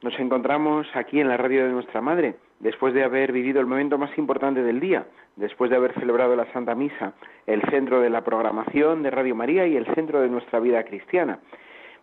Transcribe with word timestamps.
Nos 0.00 0.16
encontramos 0.20 0.86
aquí 0.94 1.18
en 1.18 1.26
la 1.26 1.36
radio 1.36 1.64
de 1.64 1.72
nuestra 1.72 2.00
Madre, 2.00 2.36
después 2.60 2.94
de 2.94 3.02
haber 3.02 3.32
vivido 3.32 3.60
el 3.60 3.66
momento 3.66 3.98
más 3.98 4.16
importante 4.16 4.62
del 4.62 4.78
día, 4.78 5.06
después 5.34 5.70
de 5.70 5.76
haber 5.76 5.92
celebrado 5.94 6.36
la 6.36 6.46
Santa 6.52 6.76
Misa, 6.76 7.14
el 7.48 7.60
centro 7.62 8.00
de 8.00 8.08
la 8.08 8.22
programación 8.22 9.02
de 9.02 9.10
Radio 9.10 9.34
María 9.34 9.66
y 9.66 9.76
el 9.76 9.92
centro 9.96 10.20
de 10.20 10.28
nuestra 10.28 10.60
vida 10.60 10.84
cristiana. 10.84 11.40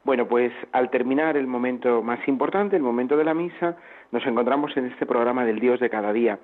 Bueno, 0.03 0.27
pues 0.27 0.51
al 0.73 0.89
terminar 0.89 1.37
el 1.37 1.47
momento 1.47 2.03
más 2.03 2.19
importante, 2.27 2.75
el 2.75 2.83
momento 2.83 3.15
de 3.15 3.23
la 3.23 3.33
misa, 3.33 3.77
nos 4.11 4.25
encontramos 4.27 4.75
en 4.75 4.87
este 4.87 5.05
programa 5.05 5.45
del 5.45 5.61
Dios 5.61 5.79
de 5.79 5.89
cada 5.89 6.11
día, 6.11 6.39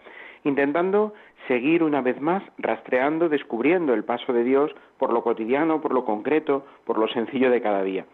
intentando 0.45 1.13
seguir 1.49 1.83
una 1.83 1.99
vez 1.99 2.21
más 2.21 2.43
rastreando, 2.59 3.27
descubriendo 3.27 3.93
el 3.93 4.05
paso 4.05 4.31
de 4.31 4.45
Dios 4.45 4.71
por 4.97 5.11
lo 5.11 5.21
cotidiano, 5.21 5.81
por 5.81 5.93
lo 5.93 6.05
concreto, 6.05 6.65
por 6.85 6.97
lo 6.97 7.09
sencillo 7.09 7.51
de 7.51 7.61
cada 7.61 7.83
día. 7.83 8.05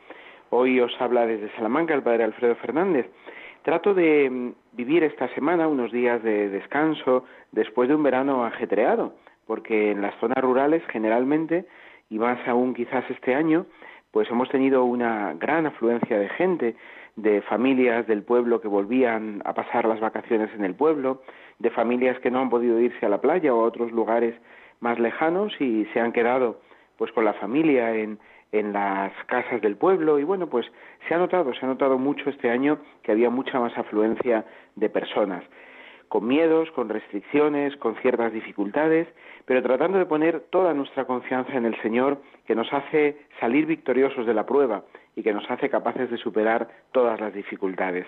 Hoy 0.49 0.79
os 0.79 0.95
habla 1.01 1.27
desde 1.27 1.53
Salamanca 1.55 1.93
el 1.93 2.03
Padre 2.03 2.23
Alfredo 2.23 2.55
Fernández. 2.55 3.05
Trato 3.63 3.93
de 3.93 4.29
mm, 4.29 4.51
vivir 4.77 5.03
esta 5.03 5.27
semana 5.35 5.67
unos 5.67 5.91
días 5.91 6.23
de 6.23 6.47
descanso 6.47 7.25
después 7.51 7.89
de 7.89 7.95
un 7.95 8.03
verano 8.03 8.45
ajetreado, 8.45 9.13
porque 9.45 9.91
en 9.91 10.01
las 10.01 10.15
zonas 10.19 10.37
rurales 10.37 10.81
generalmente, 10.87 11.65
y 12.09 12.17
más 12.17 12.39
aún 12.47 12.73
quizás 12.73 13.03
este 13.09 13.35
año, 13.35 13.65
pues 14.11 14.29
hemos 14.31 14.47
tenido 14.47 14.85
una 14.85 15.33
gran 15.33 15.65
afluencia 15.65 16.17
de 16.17 16.29
gente, 16.29 16.75
de 17.17 17.41
familias 17.41 18.07
del 18.07 18.23
pueblo 18.23 18.61
que 18.61 18.69
volvían 18.69 19.41
a 19.43 19.53
pasar 19.53 19.85
las 19.85 19.99
vacaciones 19.99 20.49
en 20.55 20.63
el 20.63 20.75
pueblo, 20.75 21.23
de 21.59 21.71
familias 21.71 22.17
que 22.19 22.31
no 22.31 22.39
han 22.39 22.49
podido 22.49 22.79
irse 22.79 23.05
a 23.05 23.09
la 23.09 23.19
playa 23.19 23.53
o 23.53 23.63
a 23.63 23.67
otros 23.67 23.91
lugares 23.91 24.33
más 24.79 24.97
lejanos 24.97 25.59
y 25.59 25.85
se 25.91 25.99
han 25.99 26.13
quedado 26.13 26.61
pues 26.97 27.11
con 27.11 27.25
la 27.25 27.33
familia 27.33 27.93
en, 27.93 28.17
en 28.51 28.73
las 28.73 29.11
casas 29.25 29.61
del 29.61 29.75
pueblo 29.75 30.19
y 30.19 30.23
bueno 30.23 30.47
pues 30.47 30.65
se 31.07 31.13
ha 31.13 31.17
notado 31.17 31.53
se 31.53 31.65
ha 31.65 31.69
notado 31.69 31.97
mucho 31.97 32.29
este 32.29 32.49
año 32.49 32.79
que 33.03 33.11
había 33.11 33.29
mucha 33.29 33.59
más 33.59 33.77
afluencia 33.77 34.45
de 34.75 34.89
personas 34.89 35.43
con 36.07 36.27
miedos, 36.27 36.71
con 36.71 36.89
restricciones, 36.89 37.75
con 37.77 37.95
ciertas 37.97 38.31
dificultades, 38.31 39.07
pero 39.45 39.61
tratando 39.61 39.97
de 39.97 40.05
poner 40.05 40.41
toda 40.49 40.73
nuestra 40.73 41.05
confianza 41.05 41.53
en 41.53 41.65
el 41.65 41.79
Señor, 41.81 42.21
que 42.45 42.55
nos 42.55 42.71
hace 42.71 43.17
salir 43.39 43.65
victoriosos 43.65 44.25
de 44.25 44.33
la 44.33 44.45
prueba 44.45 44.83
y 45.15 45.23
que 45.23 45.33
nos 45.33 45.49
hace 45.49 45.69
capaces 45.69 46.09
de 46.09 46.17
superar 46.17 46.69
todas 46.91 47.19
las 47.19 47.33
dificultades. 47.33 48.05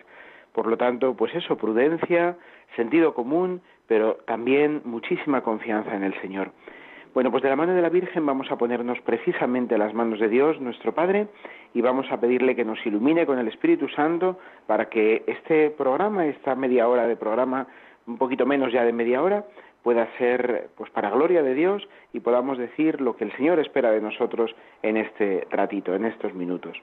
Por 0.53 0.67
lo 0.67 0.77
tanto, 0.77 1.15
pues 1.15 1.33
eso, 1.35 1.57
prudencia, 1.57 2.37
sentido 2.75 3.13
común, 3.13 3.61
pero 3.87 4.15
también 4.25 4.81
muchísima 4.85 5.41
confianza 5.41 5.95
en 5.95 6.03
el 6.03 6.19
Señor. 6.21 6.51
Bueno, 7.13 7.31
pues 7.31 7.41
de 7.41 7.49
la 7.49 7.55
mano 7.55 7.73
de 7.73 7.81
la 7.81 7.89
Virgen 7.89 8.23
vamos 8.23 8.51
a 8.51 8.57
ponernos 8.57 9.01
precisamente 9.01 9.79
las 9.79 9.95
manos 9.95 10.19
de 10.19 10.29
Dios, 10.29 10.61
nuestro 10.61 10.93
Padre, 10.93 11.27
y 11.73 11.81
vamos 11.81 12.05
a 12.11 12.19
pedirle 12.19 12.55
que 12.55 12.63
nos 12.63 12.85
ilumine 12.85 13.25
con 13.25 13.39
el 13.39 13.47
Espíritu 13.47 13.89
Santo 13.89 14.37
para 14.67 14.89
que 14.89 15.23
este 15.25 15.71
programa, 15.71 16.27
esta 16.27 16.53
media 16.53 16.87
hora 16.87 17.07
de 17.07 17.15
programa, 17.15 17.65
un 18.05 18.19
poquito 18.19 18.45
menos 18.45 18.71
ya 18.71 18.83
de 18.83 18.93
media 18.93 19.23
hora, 19.23 19.43
pueda 19.81 20.07
ser 20.19 20.69
pues 20.77 20.91
para 20.91 21.09
gloria 21.09 21.41
de 21.41 21.55
Dios 21.55 21.87
y 22.13 22.19
podamos 22.19 22.59
decir 22.59 23.01
lo 23.01 23.15
que 23.15 23.23
el 23.23 23.35
Señor 23.37 23.59
espera 23.59 23.89
de 23.89 24.01
nosotros 24.01 24.55
en 24.83 24.97
este 24.97 25.47
ratito, 25.49 25.95
en 25.95 26.05
estos 26.05 26.35
minutos. 26.35 26.77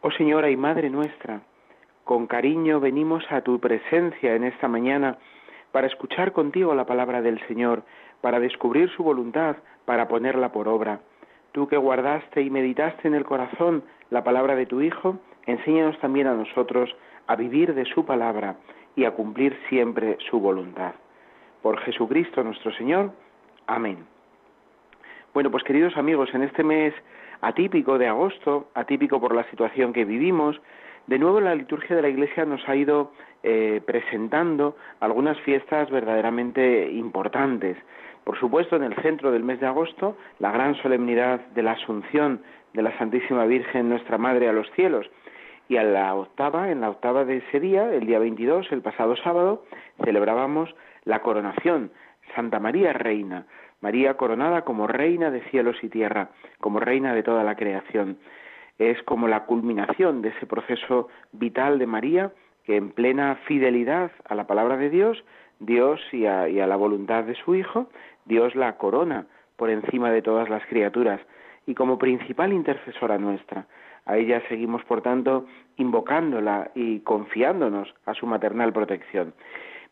Oh 0.00 0.10
Señora 0.10 0.50
y 0.50 0.56
Madre 0.56 0.90
nuestra, 0.90 1.42
con 2.02 2.26
cariño 2.26 2.80
venimos 2.80 3.24
a 3.30 3.42
tu 3.42 3.60
presencia 3.60 4.34
en 4.34 4.44
esta 4.44 4.66
mañana 4.66 5.18
para 5.76 5.86
escuchar 5.88 6.32
contigo 6.32 6.74
la 6.74 6.86
palabra 6.86 7.20
del 7.20 7.38
Señor, 7.46 7.82
para 8.20 8.40
descubrir 8.40 8.90
su 8.90 9.02
voluntad, 9.02 9.56
para 9.84 10.08
ponerla 10.08 10.52
por 10.52 10.68
obra. 10.68 11.00
Tú 11.52 11.68
que 11.68 11.76
guardaste 11.76 12.42
y 12.42 12.50
meditaste 12.50 13.08
en 13.08 13.14
el 13.14 13.24
corazón 13.24 13.82
la 14.10 14.24
palabra 14.24 14.54
de 14.56 14.66
tu 14.66 14.80
Hijo, 14.80 15.18
enséñanos 15.46 15.98
también 16.00 16.26
a 16.26 16.34
nosotros 16.34 16.94
a 17.26 17.36
vivir 17.36 17.74
de 17.74 17.84
su 17.84 18.04
palabra 18.04 18.56
y 18.94 19.04
a 19.04 19.12
cumplir 19.12 19.58
siempre 19.68 20.16
su 20.30 20.40
voluntad. 20.40 20.94
Por 21.62 21.78
Jesucristo 21.80 22.42
nuestro 22.42 22.72
Señor. 22.72 23.12
Amén. 23.66 24.06
Bueno, 25.34 25.50
pues 25.50 25.64
queridos 25.64 25.96
amigos, 25.96 26.30
en 26.34 26.42
este 26.42 26.62
mes 26.62 26.94
atípico 27.40 27.98
de 27.98 28.08
agosto, 28.08 28.68
atípico 28.74 29.20
por 29.20 29.34
la 29.34 29.44
situación 29.50 29.92
que 29.92 30.04
vivimos, 30.04 30.60
de 31.06 31.18
nuevo 31.18 31.40
la 31.40 31.54
liturgia 31.54 31.94
de 31.94 32.02
la 32.02 32.08
Iglesia 32.08 32.44
nos 32.44 32.66
ha 32.68 32.74
ido 32.74 33.12
eh, 33.42 33.80
presentando 33.86 34.76
algunas 35.00 35.38
fiestas 35.40 35.90
verdaderamente 35.90 36.90
importantes. 36.90 37.76
Por 38.26 38.40
supuesto, 38.40 38.74
en 38.74 38.82
el 38.82 38.96
centro 38.96 39.30
del 39.30 39.44
mes 39.44 39.60
de 39.60 39.66
agosto, 39.68 40.16
la 40.40 40.50
gran 40.50 40.74
solemnidad 40.82 41.38
de 41.54 41.62
la 41.62 41.72
Asunción 41.72 42.42
de 42.74 42.82
la 42.82 42.98
Santísima 42.98 43.46
Virgen, 43.46 43.88
nuestra 43.88 44.18
Madre, 44.18 44.48
a 44.48 44.52
los 44.52 44.68
cielos, 44.72 45.08
y 45.68 45.76
a 45.76 45.84
la 45.84 46.12
octava, 46.12 46.72
en 46.72 46.80
la 46.80 46.90
octava 46.90 47.24
de 47.24 47.36
ese 47.36 47.60
día, 47.60 47.94
el 47.94 48.04
día 48.04 48.18
22, 48.18 48.72
el 48.72 48.82
pasado 48.82 49.14
sábado, 49.14 49.64
celebrábamos 50.04 50.74
la 51.04 51.22
coronación, 51.22 51.92
Santa 52.34 52.58
María 52.58 52.92
Reina, 52.92 53.46
María 53.80 54.16
coronada 54.16 54.62
como 54.62 54.88
reina 54.88 55.30
de 55.30 55.42
cielos 55.50 55.76
y 55.82 55.88
tierra, 55.88 56.30
como 56.60 56.80
reina 56.80 57.14
de 57.14 57.22
toda 57.22 57.44
la 57.44 57.54
creación. 57.54 58.18
Es 58.80 59.00
como 59.04 59.28
la 59.28 59.44
culminación 59.44 60.20
de 60.22 60.30
ese 60.30 60.46
proceso 60.46 61.06
vital 61.30 61.78
de 61.78 61.86
María, 61.86 62.32
que 62.64 62.74
en 62.74 62.90
plena 62.90 63.36
fidelidad 63.46 64.10
a 64.28 64.34
la 64.34 64.48
palabra 64.48 64.76
de 64.76 64.90
Dios, 64.90 65.22
Dios 65.60 66.00
y 66.12 66.26
a, 66.26 66.48
y 66.48 66.60
a 66.60 66.66
la 66.66 66.76
voluntad 66.76 67.24
de 67.24 67.34
su 67.36 67.54
Hijo, 67.54 67.88
Dios 68.26 68.54
la 68.54 68.76
corona 68.76 69.26
por 69.56 69.70
encima 69.70 70.10
de 70.10 70.22
todas 70.22 70.48
las 70.50 70.64
criaturas 70.66 71.20
y 71.66 71.74
como 71.74 71.98
principal 71.98 72.52
intercesora 72.52 73.18
nuestra. 73.18 73.66
A 74.04 74.18
ella 74.18 74.40
seguimos, 74.48 74.84
por 74.84 75.02
tanto, 75.02 75.46
invocándola 75.76 76.70
y 76.74 77.00
confiándonos 77.00 77.92
a 78.04 78.14
su 78.14 78.26
maternal 78.26 78.72
protección. 78.72 79.34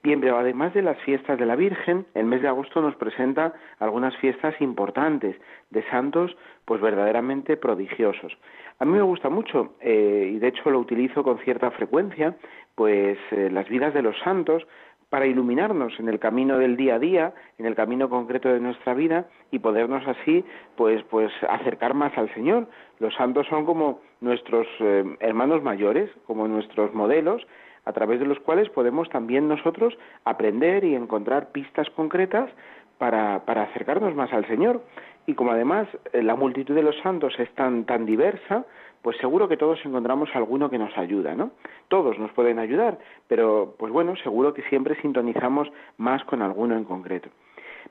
Bien, 0.05 0.21
pero 0.21 0.39
además 0.39 0.75
de 0.75 0.83
las 0.83 0.99
fiestas 0.99 1.39
de 1.39 1.47
la 1.47 1.57
Virgen, 1.57 2.05
el 2.13 2.27
mes 2.27 2.43
de 2.43 2.49
agosto 2.49 2.83
nos 2.83 2.95
presenta 2.95 3.55
algunas 3.79 4.15
fiestas 4.19 4.55
importantes 4.61 5.35
de 5.71 5.83
santos, 5.89 6.37
pues 6.67 6.81
verdaderamente 6.83 7.57
prodigiosos. 7.57 8.37
A 8.79 8.85
mí 8.85 8.93
me 8.93 9.03
gusta 9.03 9.31
mucho, 9.31 9.77
eh, 9.81 10.31
y 10.35 10.39
de 10.39 10.49
hecho 10.49 10.71
lo 10.71 10.79
utilizo 10.79 11.25
con 11.25 11.39
cierta 11.39 11.71
frecuencia, 11.71 12.37
pues 12.75 13.17
eh, 13.31 13.49
las 13.51 13.67
vidas 13.71 13.95
de 13.95 14.03
los 14.03 14.19
santos 14.19 14.67
para 15.15 15.27
iluminarnos 15.27 15.93
en 16.01 16.09
el 16.09 16.19
camino 16.19 16.59
del 16.59 16.77
día 16.77 16.97
a 16.97 16.99
día, 16.99 17.35
en 17.59 17.67
el 17.67 17.77
camino 17.77 18.09
concreto 18.09 18.49
de 18.49 18.59
nuestra 18.59 18.95
vida 18.95 19.29
y 19.53 19.61
podernos 19.61 20.05
así 20.09 20.45
pues 20.75 21.05
pues 21.05 21.31
acercar 21.49 21.95
más 21.95 22.19
al 22.19 22.35
Señor. 22.35 22.67
Los 22.99 23.15
santos 23.15 23.47
son 23.47 23.65
como 23.65 24.01
nuestros 24.21 24.67
eh, 24.81 25.05
hermanos 25.21 25.63
mayores, 25.63 26.11
como 26.27 26.49
nuestros 26.49 26.93
modelos 26.95 27.47
a 27.85 27.93
través 27.93 28.19
de 28.19 28.27
los 28.27 28.41
cuales 28.41 28.69
podemos 28.71 29.09
también 29.09 29.47
nosotros 29.47 29.97
aprender 30.25 30.83
y 30.83 30.97
encontrar 30.97 31.53
pistas 31.53 31.89
concretas 31.91 32.51
para, 32.99 33.45
para 33.45 33.63
acercarnos 33.63 34.15
más 34.15 34.33
al 34.33 34.47
Señor. 34.47 34.83
Y 35.27 35.35
como 35.35 35.53
además 35.53 35.89
eh, 36.13 36.23
la 36.23 36.37
multitud 36.37 36.75
de 36.75 36.83
los 36.83 36.97
santos 36.99 37.35
es 37.39 37.51
tan, 37.55 37.85
tan 37.85 38.05
diversa, 38.05 38.65
pues 39.03 39.17
seguro 39.19 39.49
que 39.49 39.57
todos 39.57 39.79
encontramos 39.85 40.31
alguno 40.35 40.71
que 40.71 40.79
nos 40.79 40.97
ayuda, 40.97 41.35
¿no? 41.35 41.51
Todos 41.89 42.19
nos 42.19 42.33
pueden 42.33 42.59
ayudar, 42.59 42.99
pero 43.29 43.75
pues 43.79 43.93
bueno, 43.93 44.17
seguro 44.17 44.55
que 44.55 44.63
siempre 44.63 45.01
sintonizamos 45.03 45.71
más 45.99 46.25
con 46.25 46.41
alguno 46.41 46.77
en 46.77 46.85
concreto. 46.85 47.29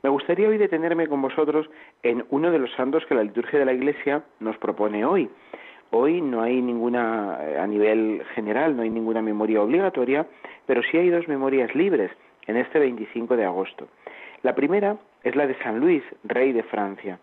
Me 0.01 0.09
gustaría 0.09 0.49
hoy 0.49 0.57
detenerme 0.57 1.07
con 1.07 1.21
vosotros 1.21 1.69
en 2.01 2.25
uno 2.29 2.51
de 2.51 2.59
los 2.59 2.71
santos 2.73 3.05
que 3.05 3.15
la 3.15 3.23
liturgia 3.23 3.59
de 3.59 3.65
la 3.65 3.73
Iglesia 3.73 4.23
nos 4.39 4.57
propone 4.57 5.05
hoy. 5.05 5.29
Hoy 5.91 6.19
no 6.19 6.41
hay 6.41 6.59
ninguna, 6.59 7.37
eh, 7.41 7.59
a 7.59 7.67
nivel 7.67 8.23
general, 8.33 8.75
no 8.75 8.81
hay 8.81 8.89
ninguna 8.89 9.21
memoria 9.21 9.61
obligatoria, 9.61 10.25
pero 10.65 10.81
sí 10.81 10.97
hay 10.97 11.09
dos 11.09 11.27
memorias 11.27 11.75
libres 11.75 12.11
en 12.47 12.57
este 12.57 12.79
25 12.79 13.37
de 13.37 13.45
agosto. 13.45 13.87
La 14.43 14.55
primera 14.55 14.97
es 15.23 15.35
la 15.35 15.47
de 15.47 15.57
San 15.63 15.79
Luis, 15.79 16.03
rey 16.23 16.51
de 16.53 16.63
Francia 16.63 17.19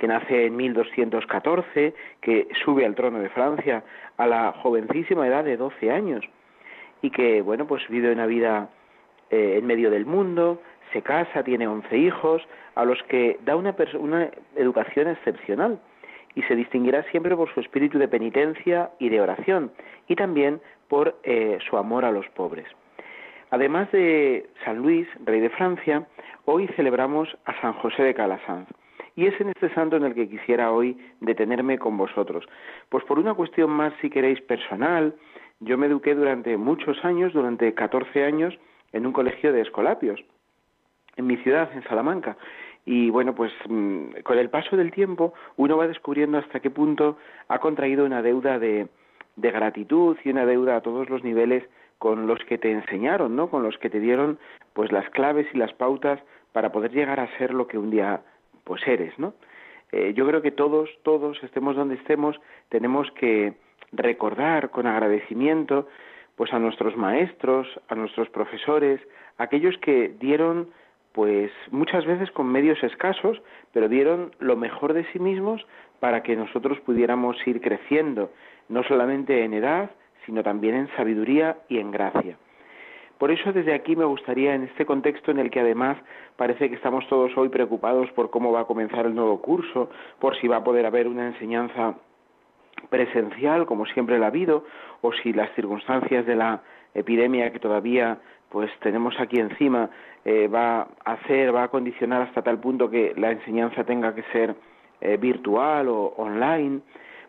que 0.00 0.08
nace 0.08 0.46
en 0.46 0.56
1214, 0.56 1.94
que 2.22 2.48
sube 2.64 2.86
al 2.86 2.94
trono 2.94 3.18
de 3.18 3.28
Francia 3.28 3.84
a 4.16 4.26
la 4.26 4.52
jovencísima 4.52 5.28
edad 5.28 5.44
de 5.44 5.58
12 5.58 5.90
años 5.90 6.24
y 7.02 7.10
que, 7.10 7.42
bueno, 7.42 7.66
pues 7.66 7.86
vive 7.88 8.10
una 8.10 8.24
vida 8.24 8.70
eh, 9.28 9.56
en 9.58 9.66
medio 9.66 9.90
del 9.90 10.06
mundo, 10.06 10.62
se 10.94 11.02
casa, 11.02 11.44
tiene 11.44 11.68
11 11.68 11.98
hijos, 11.98 12.42
a 12.74 12.84
los 12.86 13.02
que 13.04 13.38
da 13.44 13.56
una, 13.56 13.74
educación 14.56 15.08
excepcional 15.08 15.78
y 16.34 16.42
se 16.44 16.56
distinguirá 16.56 17.02
siempre 17.10 17.36
por 17.36 17.52
su 17.52 17.60
espíritu 17.60 17.98
de 17.98 18.08
penitencia 18.08 18.90
y 18.98 19.10
de 19.10 19.20
oración 19.20 19.70
y 20.08 20.16
también 20.16 20.62
por 20.88 21.18
eh, 21.24 21.58
su 21.68 21.76
amor 21.76 22.06
a 22.06 22.10
los 22.10 22.26
pobres. 22.30 22.66
Además 23.50 23.90
de 23.90 24.48
San 24.64 24.78
Luis, 24.78 25.08
rey 25.24 25.40
de 25.40 25.50
Francia, 25.50 26.06
hoy 26.44 26.68
celebramos 26.76 27.36
a 27.44 27.60
San 27.60 27.72
José 27.74 28.04
de 28.04 28.14
Calasanz. 28.14 28.68
Y 29.16 29.26
es 29.26 29.38
en 29.40 29.48
este 29.48 29.74
santo 29.74 29.96
en 29.96 30.04
el 30.04 30.14
que 30.14 30.28
quisiera 30.28 30.70
hoy 30.70 30.96
detenerme 31.20 31.78
con 31.78 31.96
vosotros. 31.96 32.46
Pues 32.88 33.04
por 33.04 33.18
una 33.18 33.34
cuestión 33.34 33.70
más, 33.70 33.92
si 34.00 34.08
queréis, 34.08 34.40
personal, 34.42 35.14
yo 35.58 35.76
me 35.76 35.88
eduqué 35.88 36.14
durante 36.14 36.56
muchos 36.56 37.04
años, 37.04 37.32
durante 37.32 37.74
14 37.74 38.24
años, 38.24 38.56
en 38.92 39.04
un 39.04 39.12
colegio 39.12 39.52
de 39.52 39.62
escolapios, 39.62 40.20
en 41.16 41.26
mi 41.26 41.36
ciudad, 41.38 41.70
en 41.74 41.82
Salamanca. 41.84 42.36
Y 42.86 43.10
bueno, 43.10 43.34
pues 43.34 43.52
mm, 43.68 44.20
con 44.22 44.38
el 44.38 44.48
paso 44.48 44.76
del 44.76 44.92
tiempo 44.92 45.34
uno 45.56 45.76
va 45.76 45.88
descubriendo 45.88 46.38
hasta 46.38 46.60
qué 46.60 46.70
punto 46.70 47.18
ha 47.48 47.58
contraído 47.58 48.06
una 48.06 48.22
deuda 48.22 48.60
de, 48.60 48.88
de 49.36 49.50
gratitud 49.50 50.16
y 50.24 50.30
una 50.30 50.46
deuda 50.46 50.76
a 50.76 50.80
todos 50.80 51.10
los 51.10 51.24
niveles 51.24 51.64
con 52.00 52.26
los 52.26 52.42
que 52.46 52.56
te 52.56 52.72
enseñaron, 52.72 53.36
¿no? 53.36 53.50
Con 53.50 53.62
los 53.62 53.76
que 53.76 53.90
te 53.90 54.00
dieron 54.00 54.38
pues 54.72 54.90
las 54.90 55.08
claves 55.10 55.46
y 55.52 55.58
las 55.58 55.74
pautas 55.74 56.18
para 56.50 56.72
poder 56.72 56.92
llegar 56.92 57.20
a 57.20 57.28
ser 57.36 57.52
lo 57.52 57.66
que 57.66 57.76
un 57.76 57.90
día 57.90 58.22
pues 58.64 58.80
eres, 58.88 59.16
¿no? 59.18 59.34
Eh, 59.92 60.14
yo 60.16 60.26
creo 60.26 60.40
que 60.40 60.50
todos, 60.50 60.88
todos, 61.02 61.42
estemos 61.42 61.76
donde 61.76 61.96
estemos, 61.96 62.40
tenemos 62.70 63.10
que 63.12 63.52
recordar 63.92 64.70
con 64.70 64.86
agradecimiento 64.86 65.88
pues 66.36 66.54
a 66.54 66.58
nuestros 66.58 66.96
maestros, 66.96 67.68
a 67.88 67.94
nuestros 67.94 68.30
profesores, 68.30 68.98
aquellos 69.36 69.76
que 69.76 70.08
dieron 70.18 70.70
pues 71.12 71.52
muchas 71.70 72.06
veces 72.06 72.30
con 72.30 72.46
medios 72.46 72.82
escasos, 72.82 73.42
pero 73.74 73.90
dieron 73.90 74.34
lo 74.38 74.56
mejor 74.56 74.94
de 74.94 75.04
sí 75.12 75.18
mismos 75.18 75.66
para 75.98 76.22
que 76.22 76.34
nosotros 76.34 76.80
pudiéramos 76.80 77.36
ir 77.46 77.60
creciendo, 77.60 78.32
no 78.70 78.84
solamente 78.84 79.44
en 79.44 79.52
edad, 79.52 79.90
sino 80.26 80.42
también 80.42 80.74
en 80.74 80.88
sabiduría 80.96 81.56
y 81.68 81.78
en 81.78 81.90
gracia. 81.90 82.36
Por 83.18 83.30
eso 83.30 83.52
desde 83.52 83.74
aquí 83.74 83.96
me 83.96 84.06
gustaría, 84.06 84.54
en 84.54 84.64
este 84.64 84.86
contexto 84.86 85.30
en 85.30 85.38
el 85.38 85.50
que 85.50 85.60
además 85.60 85.98
parece 86.36 86.70
que 86.70 86.76
estamos 86.76 87.06
todos 87.08 87.36
hoy 87.36 87.50
preocupados 87.50 88.10
por 88.12 88.30
cómo 88.30 88.50
va 88.50 88.60
a 88.60 88.64
comenzar 88.64 89.04
el 89.04 89.14
nuevo 89.14 89.42
curso, 89.42 89.90
por 90.18 90.36
si 90.40 90.48
va 90.48 90.56
a 90.56 90.64
poder 90.64 90.86
haber 90.86 91.06
una 91.06 91.26
enseñanza 91.26 91.96
presencial, 92.88 93.66
como 93.66 93.84
siempre 93.86 94.18
la 94.18 94.26
ha 94.26 94.28
habido, 94.28 94.64
o 95.02 95.12
si 95.12 95.34
las 95.34 95.54
circunstancias 95.54 96.24
de 96.24 96.34
la 96.34 96.62
epidemia 96.94 97.52
que 97.52 97.58
todavía 97.58 98.18
pues 98.48 98.70
tenemos 98.80 99.14
aquí 99.20 99.38
encima 99.38 99.90
eh, 100.24 100.48
va 100.48 100.88
a 101.04 101.12
hacer, 101.12 101.54
va 101.54 101.64
a 101.64 101.68
condicionar 101.68 102.22
hasta 102.22 102.42
tal 102.42 102.58
punto 102.58 102.90
que 102.90 103.14
la 103.16 103.30
enseñanza 103.30 103.84
tenga 103.84 104.14
que 104.14 104.22
ser 104.32 104.54
eh, 105.00 105.16
virtual 105.16 105.88
o 105.88 106.14
online. 106.16 106.80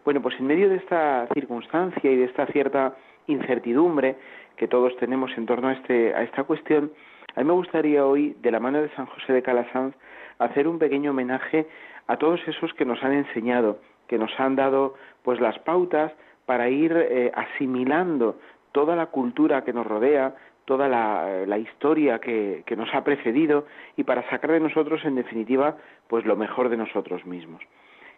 Bueno, 0.04 0.20
pues 0.20 0.36
en 0.40 0.48
medio 0.48 0.68
de 0.68 0.78
esta 0.78 1.28
circunstancia 1.32 2.12
y 2.12 2.16
de 2.16 2.26
esta 2.26 2.48
cierta 2.48 2.96
incertidumbre 3.28 4.16
que 4.56 4.68
todos 4.68 4.98
tenemos 4.98 5.32
en 5.38 5.46
torno 5.46 5.68
a, 5.68 5.74
este, 5.74 6.16
a 6.16 6.24
esta 6.24 6.44
cuestión, 6.44 6.92
a 7.36 7.40
mí 7.40 7.46
me 7.46 7.54
gustaría 7.54 8.04
hoy, 8.04 8.36
de 8.42 8.50
la 8.50 8.60
mano 8.60 8.82
de 8.82 8.90
San 8.96 9.06
José 9.06 9.32
de 9.32 9.44
Calasanz, 9.44 9.96
hacer 10.40 10.68
un 10.68 10.80
pequeño 10.80 11.12
homenaje 11.12 11.68
a 12.08 12.18
todos 12.18 12.40
esos 12.48 12.74
que 12.74 12.84
nos 12.84 13.04
han 13.04 13.14
enseñado, 13.14 13.78
que 14.08 14.18
nos 14.18 14.32
han 14.40 14.56
dado 14.56 14.96
pues 15.22 15.40
las 15.40 15.60
pautas 15.60 16.12
para 16.48 16.68
ir 16.68 16.94
eh, 16.96 17.32
asimilando 17.36 18.40
toda 18.72 18.96
la 18.96 19.06
cultura 19.06 19.64
que 19.64 19.72
nos 19.72 19.86
rodea, 19.86 20.34
toda 20.66 20.90
la, 20.90 21.46
la 21.46 21.60
historia 21.60 22.18
que, 22.18 22.64
que, 22.66 22.76
nos 22.76 22.92
ha 22.96 23.04
precedido 23.04 23.68
y 23.98 24.04
para 24.04 24.28
sacar 24.32 24.52
de 24.52 24.62
nosotros, 24.62 25.06
en 25.06 25.16
definitiva, 25.16 25.78
pues 26.08 26.26
lo 26.26 26.36
mejor 26.36 26.70
de 26.70 26.78
nosotros 26.78 27.24
mismos 27.26 27.62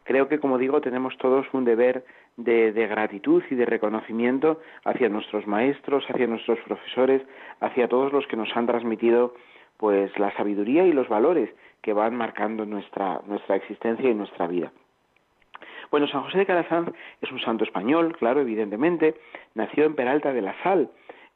creo 0.03 0.27
que, 0.27 0.39
como 0.39 0.57
digo, 0.57 0.81
tenemos 0.81 1.17
todos 1.17 1.45
un 1.53 1.65
deber 1.65 2.05
de, 2.37 2.71
gratitud 2.87 3.43
y 3.49 3.55
de 3.55 3.65
reconocimiento 3.65 4.59
hacia 4.85 5.09
nuestros 5.09 5.47
maestros, 5.47 6.05
hacia 6.09 6.27
nuestros 6.27 6.59
profesores, 6.59 7.21
hacia 7.59 7.87
todos 7.87 8.11
los 8.11 8.25
que 8.27 8.37
nos 8.37 8.55
han 8.55 8.67
transmitido 8.67 9.33
pues 9.77 10.17
la 10.17 10.31
sabiduría 10.37 10.85
y 10.85 10.93
los 10.93 11.09
valores 11.09 11.49
que 11.81 11.93
van 11.93 12.15
marcando 12.15 12.65
nuestra, 12.65 13.21
nuestra 13.27 13.55
existencia 13.55 14.09
y 14.09 14.15
nuestra 14.15 14.47
vida. 14.47 14.71
Bueno, 15.91 16.07
San 16.07 16.23
José 16.23 16.39
de 16.39 16.45
Calasanz 16.45 16.89
es 17.21 17.31
un 17.31 17.39
santo 17.39 17.63
español, 17.63 18.15
claro, 18.17 18.41
evidentemente, 18.41 19.15
nació 19.53 19.83
en 19.85 19.95
Peralta 19.95 20.33
de 20.33 20.41
la 20.41 20.55
Sal, 20.63 20.89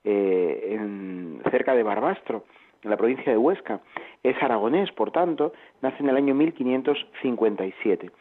eh, 0.03 0.69
en, 0.71 1.41
cerca 1.51 1.75
de 1.75 1.83
Barbastro, 1.83 2.45
en 2.83 2.89
la 2.89 2.97
provincia 2.97 3.31
de 3.31 3.37
Huesca. 3.37 3.81
Es 4.23 4.41
aragonés, 4.41 4.91
por 4.93 5.11
tanto, 5.11 5.53
nace 5.81 6.01
en 6.01 6.09
el 6.09 6.17
año 6.17 6.33
1557 6.33 8.11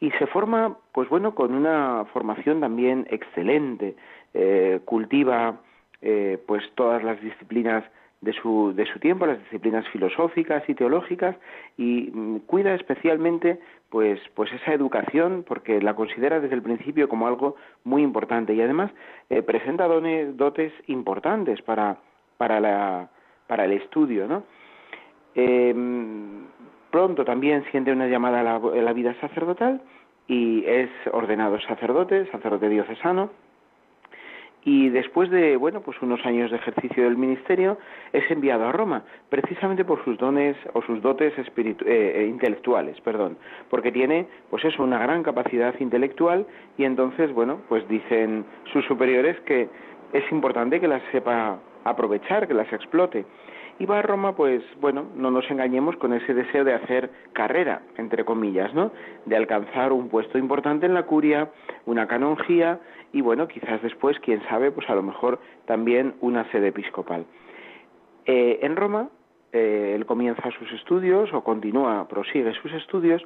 y 0.00 0.10
se 0.12 0.26
forma, 0.26 0.76
pues 0.92 1.08
bueno, 1.08 1.34
con 1.34 1.54
una 1.54 2.04
formación 2.12 2.60
también 2.60 3.06
excelente, 3.10 3.96
eh, 4.34 4.80
cultiva 4.84 5.60
eh, 6.02 6.38
pues 6.46 6.62
todas 6.74 7.02
las 7.02 7.20
disciplinas 7.20 7.84
de 8.20 8.32
su, 8.32 8.72
de 8.74 8.86
su 8.86 8.98
tiempo, 8.98 9.26
las 9.26 9.38
disciplinas 9.38 9.86
filosóficas 9.88 10.62
y 10.68 10.74
teológicas, 10.74 11.36
y 11.76 12.10
mm, 12.12 12.38
cuida 12.46 12.74
especialmente 12.74 13.58
pues, 13.88 14.20
pues 14.34 14.52
esa 14.52 14.72
educación, 14.72 15.44
porque 15.46 15.80
la 15.80 15.94
considera 15.94 16.40
desde 16.40 16.54
el 16.54 16.62
principio 16.62 17.08
como 17.08 17.26
algo 17.26 17.56
muy 17.84 18.02
importante, 18.02 18.54
y 18.54 18.60
además 18.60 18.90
eh, 19.30 19.42
presenta 19.42 19.86
dones, 19.86 20.36
dotes 20.36 20.72
importantes 20.86 21.62
para, 21.62 21.98
para, 22.36 22.60
la, 22.60 23.08
para 23.46 23.64
el 23.64 23.72
estudio, 23.72 24.26
¿no? 24.26 24.44
Pronto 26.96 27.26
también 27.26 27.62
siente 27.72 27.92
una 27.92 28.06
llamada 28.06 28.40
a 28.40 28.58
la, 28.58 28.92
vida 28.94 29.12
sacerdotal 29.20 29.82
y 30.26 30.64
es 30.64 30.88
ordenado 31.12 31.60
sacerdote, 31.60 32.24
sacerdote 32.32 32.70
diocesano, 32.70 33.28
y 34.64 34.88
después 34.88 35.28
de 35.28 35.58
bueno 35.58 35.82
pues 35.82 36.00
unos 36.00 36.24
años 36.24 36.50
de 36.50 36.56
ejercicio 36.56 37.04
del 37.04 37.18
ministerio 37.18 37.76
es 38.14 38.24
enviado 38.30 38.64
a 38.66 38.72
Roma 38.72 39.04
precisamente 39.28 39.84
por 39.84 40.02
sus 40.04 40.16
dones 40.16 40.56
o 40.72 40.80
sus 40.80 41.02
dotes 41.02 41.34
eh, 41.36 41.76
eh, 41.84 42.26
intelectuales 42.30 42.98
perdón. 43.02 43.36
Porque 43.68 43.92
tiene 43.92 44.26
pues 44.48 44.64
eso 44.64 44.82
una 44.82 44.98
gran 44.98 45.22
capacidad 45.22 45.78
intelectual 45.78 46.46
y 46.78 46.84
entonces 46.84 47.30
bueno 47.30 47.60
pues 47.68 47.86
dicen 47.90 48.46
sus 48.72 48.86
superiores 48.86 49.38
que 49.40 49.68
es 50.14 50.32
importante 50.32 50.80
que 50.80 50.88
las 50.88 51.02
sepa 51.12 51.58
aprovechar 51.84 52.48
que 52.48 52.54
las 52.54 52.72
explote 52.72 53.26
y 53.78 53.86
va 53.86 53.98
a 53.98 54.02
Roma, 54.02 54.34
pues 54.34 54.62
bueno, 54.80 55.06
no 55.14 55.30
nos 55.30 55.50
engañemos 55.50 55.96
con 55.96 56.12
ese 56.12 56.32
deseo 56.34 56.64
de 56.64 56.74
hacer 56.74 57.10
carrera, 57.32 57.82
entre 57.98 58.24
comillas, 58.24 58.72
¿no? 58.74 58.90
De 59.26 59.36
alcanzar 59.36 59.92
un 59.92 60.08
puesto 60.08 60.38
importante 60.38 60.86
en 60.86 60.94
la 60.94 61.04
curia, 61.04 61.50
una 61.84 62.06
canonjía 62.06 62.80
y 63.12 63.20
bueno, 63.20 63.48
quizás 63.48 63.82
después, 63.82 64.18
quién 64.20 64.42
sabe, 64.48 64.70
pues 64.70 64.88
a 64.88 64.94
lo 64.94 65.02
mejor 65.02 65.40
también 65.66 66.14
una 66.20 66.50
sede 66.50 66.68
episcopal. 66.68 67.26
Eh, 68.24 68.58
en 68.62 68.76
Roma, 68.76 69.10
eh, 69.52 69.92
él 69.94 70.06
comienza 70.06 70.50
sus 70.58 70.70
estudios 70.72 71.32
o 71.32 71.44
continúa, 71.44 72.08
prosigue 72.08 72.52
sus 72.54 72.72
estudios 72.72 73.22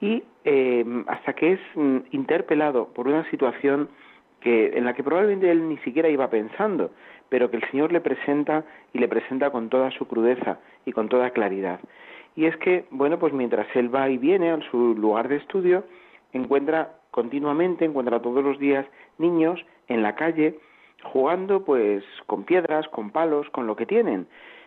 y 0.00 0.22
eh, 0.44 0.84
hasta 1.06 1.32
que 1.32 1.52
es 1.52 1.60
mm, 1.74 1.98
interpelado 2.10 2.88
por 2.88 3.08
una 3.08 3.28
situación 3.30 3.88
que, 4.44 4.76
en 4.76 4.84
la 4.84 4.92
que 4.92 5.02
probablemente 5.02 5.50
él 5.50 5.66
ni 5.70 5.78
siquiera 5.78 6.10
iba 6.10 6.28
pensando, 6.28 6.90
pero 7.30 7.50
que 7.50 7.56
el 7.56 7.70
Señor 7.70 7.92
le 7.92 8.02
presenta 8.02 8.62
y 8.92 8.98
le 8.98 9.08
presenta 9.08 9.50
con 9.50 9.70
toda 9.70 9.90
su 9.90 10.06
crudeza 10.06 10.58
y 10.84 10.92
con 10.92 11.08
toda 11.08 11.30
claridad. 11.30 11.80
Y 12.36 12.44
es 12.44 12.54
que, 12.58 12.84
bueno, 12.90 13.18
pues 13.18 13.32
mientras 13.32 13.66
él 13.74 13.92
va 13.92 14.10
y 14.10 14.18
viene 14.18 14.50
a 14.50 14.60
su 14.70 14.94
lugar 14.94 15.28
de 15.28 15.36
estudio, 15.36 15.84
encuentra 16.34 16.92
continuamente, 17.10 17.86
encuentra 17.86 18.20
todos 18.20 18.44
los 18.44 18.58
días 18.58 18.84
niños 19.16 19.64
en 19.88 20.02
la 20.02 20.14
calle 20.14 20.58
jugando 21.04 21.64
pues 21.64 22.04
con 22.26 22.44
piedras, 22.44 22.86
con 22.88 23.10
palos, 23.10 23.48
con 23.48 23.66
lo 23.66 23.76
que 23.76 23.86
tienen. 23.86 24.26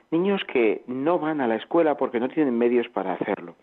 Niños 0.09 0.41
que 0.45 0.81
no 0.87 1.19
van 1.19 1.39
a 1.39 1.47
la 1.47 1.55
escuela 1.55 1.97
porque 1.97 2.19
no 2.19 2.29
tienen 2.29 2.57
medios 2.57 2.87
para 2.89 3.13
hacerlo. 3.13 3.55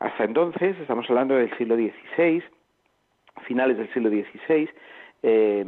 Hasta 0.00 0.24
entonces, 0.24 0.78
estamos 0.80 1.04
hablando 1.10 1.34
del 1.34 1.54
siglo 1.58 1.76
XVI, 1.76 2.42
finales 3.46 3.76
del 3.76 3.92
siglo 3.92 4.08
XVI, 4.08 4.70
eh, 5.26 5.64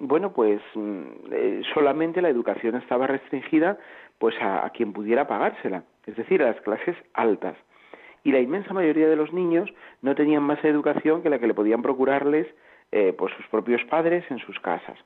bueno, 0.00 0.32
pues 0.32 0.60
mm, 0.74 1.02
eh, 1.30 1.62
solamente 1.72 2.20
la 2.20 2.28
educación 2.28 2.74
estaba 2.74 3.06
restringida 3.06 3.78
pues 4.18 4.34
a, 4.40 4.68
quien 4.70 4.92
pudiera 4.92 5.28
pagársela, 5.28 5.84
es 6.06 6.16
decir, 6.16 6.42
a 6.42 6.46
las 6.46 6.60
clases 6.62 6.96
altas. 7.14 7.56
Y 8.24 8.32
la 8.32 8.40
inmensa 8.40 8.74
mayoría 8.74 9.06
de 9.06 9.14
los 9.14 9.32
niños 9.32 9.72
no 10.02 10.16
tenían 10.16 10.42
más 10.42 10.64
educación 10.64 11.22
que 11.22 11.30
la 11.30 11.38
que 11.38 11.46
le 11.46 11.54
podían 11.54 11.82
procurarles 11.82 12.48
eh, 12.90 13.14
pues 13.16 13.32
sus 13.34 13.46
propios 13.46 13.84
padres 13.84 14.24
en 14.28 14.38
sus 14.40 14.58
casas. 14.58 14.98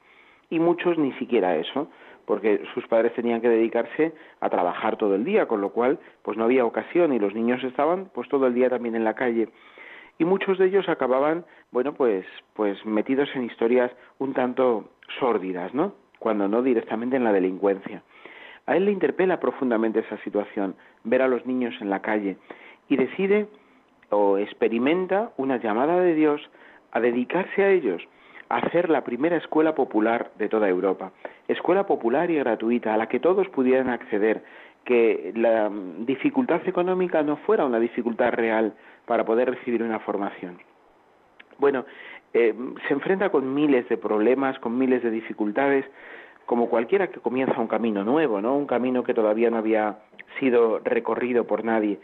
Y 0.48 0.60
muchos 0.60 0.96
ni 0.96 1.12
siquiera 1.18 1.56
eso, 1.56 1.90
porque 2.24 2.62
sus 2.72 2.86
padres 2.86 3.12
tenían 3.12 3.42
que 3.42 3.50
dedicarse 3.50 4.14
a 4.40 4.48
trabajar 4.48 4.96
todo 4.96 5.14
el 5.14 5.24
día, 5.24 5.46
con 5.46 5.60
lo 5.60 5.72
cual 5.72 5.98
pues 6.22 6.38
no 6.38 6.44
había 6.44 6.64
ocasión 6.64 7.12
y 7.12 7.18
los 7.18 7.34
niños 7.34 7.62
estaban 7.64 8.06
pues 8.14 8.30
todo 8.30 8.46
el 8.46 8.54
día 8.54 8.70
también 8.70 8.94
en 8.94 9.04
la 9.04 9.14
calle 9.14 9.50
y 10.20 10.26
muchos 10.26 10.58
de 10.58 10.66
ellos 10.66 10.86
acababan, 10.90 11.46
bueno, 11.72 11.94
pues, 11.94 12.26
pues 12.52 12.84
metidos 12.84 13.30
en 13.34 13.44
historias 13.44 13.90
un 14.18 14.34
tanto 14.34 14.90
sórdidas, 15.18 15.72
¿no? 15.72 15.94
Cuando 16.18 16.46
no 16.46 16.62
directamente 16.62 17.16
en 17.16 17.24
la 17.24 17.32
delincuencia. 17.32 18.02
A 18.66 18.76
él 18.76 18.84
le 18.84 18.92
interpela 18.92 19.40
profundamente 19.40 20.00
esa 20.00 20.18
situación, 20.18 20.76
ver 21.04 21.22
a 21.22 21.28
los 21.28 21.46
niños 21.46 21.74
en 21.80 21.88
la 21.88 22.02
calle, 22.02 22.36
y 22.90 22.96
decide 22.96 23.48
o 24.10 24.36
experimenta 24.36 25.30
una 25.38 25.56
llamada 25.56 25.98
de 25.98 26.14
Dios 26.14 26.42
a 26.92 27.00
dedicarse 27.00 27.64
a 27.64 27.70
ellos, 27.70 28.02
hacer 28.50 28.90
la 28.90 29.04
primera 29.04 29.38
escuela 29.38 29.74
popular 29.74 30.32
de 30.36 30.50
toda 30.50 30.68
Europa. 30.68 31.12
Escuela 31.48 31.86
popular 31.86 32.30
y 32.30 32.36
gratuita 32.36 32.92
a 32.92 32.98
la 32.98 33.08
que 33.08 33.20
todos 33.20 33.48
pudieran 33.48 33.88
acceder, 33.88 34.44
que 34.84 35.32
la 35.34 35.70
dificultad 36.00 36.60
económica 36.68 37.22
no 37.22 37.36
fuera 37.36 37.64
una 37.64 37.80
dificultad 37.80 38.32
real 38.32 38.74
para 39.10 39.24
poder 39.24 39.50
recibir 39.50 39.82
una 39.82 39.98
formación. 39.98 40.58
Bueno, 41.58 41.84
eh, 42.32 42.54
se 42.86 42.94
enfrenta 42.94 43.30
con 43.30 43.52
miles 43.52 43.88
de 43.88 43.96
problemas, 43.96 44.56
con 44.60 44.78
miles 44.78 45.02
de 45.02 45.10
dificultades, 45.10 45.84
como 46.46 46.68
cualquiera 46.68 47.08
que 47.08 47.18
comienza 47.18 47.60
un 47.60 47.66
camino 47.66 48.04
nuevo, 48.04 48.40
¿no? 48.40 48.56
Un 48.56 48.68
camino 48.68 49.02
que 49.02 49.12
todavía 49.12 49.50
no 49.50 49.56
había 49.56 49.98
sido 50.38 50.78
recorrido 50.84 51.44
por 51.44 51.64
nadie. 51.64 51.98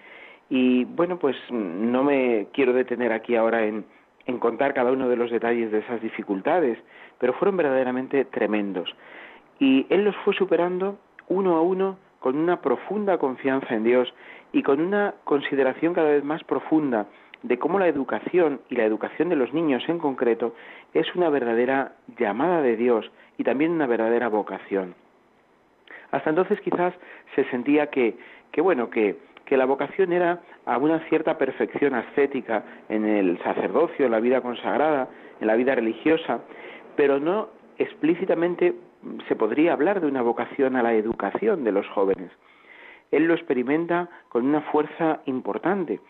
Y 0.50 0.84
bueno, 0.84 1.16
pues 1.20 1.36
no 1.52 2.02
me 2.02 2.48
quiero 2.52 2.72
detener 2.72 3.12
aquí 3.12 3.36
ahora 3.36 3.64
en, 3.64 3.84
en 4.26 4.40
contar 4.40 4.75
cada 4.75 4.90
uno 4.90 5.08
de 5.08 5.14
los 5.14 5.30
detalles 5.30 5.70
de 5.70 5.78
esas 5.78 6.02
dificultades, 6.02 6.76
pero 7.20 7.34
fueron 7.34 7.56
verdaderamente 7.56 8.25
tremendos. 8.25 8.92
Y 9.60 9.86
él 9.90 10.02
los 10.02 10.16
fue 10.25 10.34
superando 10.34 10.98
uno 11.28 11.54
a 11.54 11.60
uno 11.60 11.98
con 12.20 12.37
una 12.37 12.61
profunda 12.61 13.18
confianza 13.18 13.75
en 13.75 13.85
Dios 13.85 14.12
y 14.52 14.62
con 14.62 14.80
una 14.80 15.14
consideración 15.25 15.94
cada 15.94 16.11
vez 16.11 16.25
más 16.25 16.42
profunda 16.44 17.06
de 17.42 17.58
cómo 17.58 17.78
la 17.78 17.88
educación 17.88 18.61
y 18.68 18.76
la 18.76 18.85
educación 18.85 19.28
de 19.28 19.37
los 19.37 19.52
niños 19.52 19.82
en 19.88 19.99
concreto 19.99 20.54
es 20.94 21.14
una 21.14 21.28
verdadera 21.28 21.92
llamada 22.18 22.62
de 22.62 22.76
Dios 22.76 23.11
y 23.38 23.44
también 23.44 23.73
una 23.73 23.87
verdadera 23.87 24.28
vocación. 24.28 24.94
Hasta 26.11 26.30
entonces 26.30 26.61
quizás 26.61 26.94
se 27.35 27.44
sentía 27.50 27.88
que, 27.88 28.16
que 28.52 28.61
bueno, 28.61 28.90
que 28.90 29.16
que 29.46 29.56
la 29.56 29.64
vocación 29.64 30.12
era 30.12 30.40
a 30.66 30.76
una 30.76 30.99
cierta 31.08 31.38
perfección 31.38 31.94
ascética 31.94 32.64
en 32.88 33.06
el 33.06 33.38
sacerdocio, 33.42 34.04
en 34.04 34.11
la 34.11 34.20
vida 34.20 34.42
consagrada, 34.42 35.08
en 35.40 35.46
la 35.46 35.54
vida 35.54 35.75
religiosa, 35.75 36.40
pero 36.96 37.18
no 37.18 37.49
explícitamente 37.78 38.75
se 39.28 39.36
podría 39.36 39.72
hablar 39.72 40.00
de 40.00 40.06
una 40.06 40.22
vocación 40.22 40.76
a 40.76 40.82
la 40.82 40.94
educación 40.94 41.64
de 41.64 41.72
los 41.72 41.86
jóvenes. 41.88 42.30
Él 43.10 43.24
lo 43.24 43.34
experimenta 43.34 44.08
con 44.28 44.46
una 44.46 44.62
fuerza 44.62 45.20
importante 45.26 46.00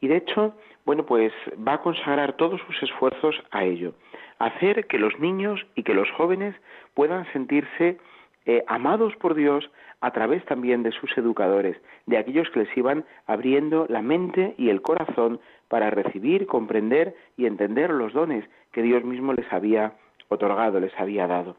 y 0.00 0.08
de 0.08 0.16
hecho, 0.16 0.54
bueno, 0.84 1.06
pues 1.06 1.32
va 1.56 1.74
a 1.74 1.82
consagrar 1.82 2.36
todos 2.36 2.60
sus 2.66 2.82
esfuerzos 2.82 3.40
a 3.52 3.64
ello, 3.64 3.94
hacer 4.38 4.86
que 4.86 4.98
los 4.98 5.18
niños 5.20 5.64
y 5.76 5.84
que 5.84 5.94
los 5.94 6.10
jóvenes 6.10 6.56
puedan 6.94 7.24
sentirse 7.32 7.98
eh, 8.44 8.64
amados 8.66 9.14
por 9.16 9.34
Dios 9.34 9.70
a 10.00 10.10
través 10.10 10.44
también 10.44 10.82
de 10.82 10.90
sus 10.90 11.16
educadores, 11.16 11.80
de 12.06 12.18
aquellos 12.18 12.50
que 12.50 12.60
les 12.60 12.76
iban 12.76 13.04
abriendo 13.28 13.86
la 13.88 14.02
mente 14.02 14.56
y 14.58 14.68
el 14.68 14.82
corazón 14.82 15.40
para 15.68 15.90
recibir, 15.90 16.46
comprender 16.46 17.14
y 17.36 17.46
entender 17.46 17.90
los 17.90 18.12
dones 18.12 18.44
que 18.72 18.82
Dios 18.82 19.04
mismo 19.04 19.32
les 19.32 19.50
había 19.52 19.92
otorgado, 20.28 20.80
les 20.80 20.98
había 20.98 21.28
dado. 21.28 21.56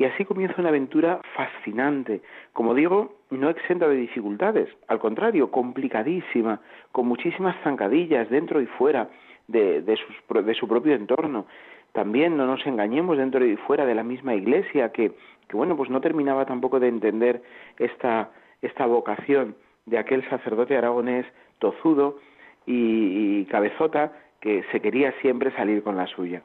Y 0.00 0.04
así 0.06 0.24
comienza 0.24 0.56
una 0.58 0.70
aventura 0.70 1.20
fascinante, 1.36 2.22
como 2.52 2.74
digo, 2.74 3.18
no 3.30 3.50
exenta 3.50 3.86
de 3.86 3.96
dificultades, 3.96 4.68
al 4.88 4.98
contrario, 4.98 5.50
complicadísima, 5.50 6.60
con 6.90 7.06
muchísimas 7.06 7.54
zancadillas 7.62 8.28
dentro 8.30 8.60
y 8.60 8.66
fuera 8.66 9.10
de, 9.46 9.82
de, 9.82 9.98
de 10.42 10.54
su 10.54 10.66
propio 10.66 10.94
entorno. 10.94 11.46
También 11.92 12.36
no 12.36 12.46
nos 12.46 12.66
engañemos 12.66 13.18
dentro 13.18 13.44
y 13.44 13.56
fuera 13.56 13.84
de 13.84 13.94
la 13.94 14.02
misma 14.02 14.34
iglesia 14.34 14.90
que 14.90 15.12
que 15.50 15.56
bueno, 15.56 15.76
pues 15.76 15.90
no 15.90 16.00
terminaba 16.00 16.46
tampoco 16.46 16.78
de 16.78 16.86
entender 16.86 17.42
esta, 17.76 18.30
esta 18.62 18.86
vocación 18.86 19.56
de 19.84 19.98
aquel 19.98 20.26
sacerdote 20.30 20.76
aragonés 20.76 21.26
tozudo 21.58 22.20
y, 22.66 23.44
cabezota 23.46 24.12
que 24.40 24.62
se 24.70 24.80
quería 24.80 25.12
siempre 25.20 25.50
salir 25.56 25.82
con 25.82 25.96
la 25.96 26.06
suya. 26.06 26.42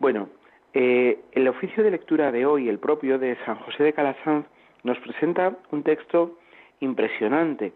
Bueno, 0.00 0.30
eh, 0.74 1.20
el 1.32 1.46
oficio 1.46 1.84
de 1.84 1.92
lectura 1.92 2.32
de 2.32 2.46
hoy, 2.46 2.68
el 2.68 2.80
propio 2.80 3.16
de 3.18 3.36
San 3.46 3.54
José 3.56 3.84
de 3.84 3.92
Calasanz, 3.92 4.44
nos 4.82 4.98
presenta 4.98 5.56
un 5.70 5.84
texto 5.84 6.36
impresionante, 6.80 7.72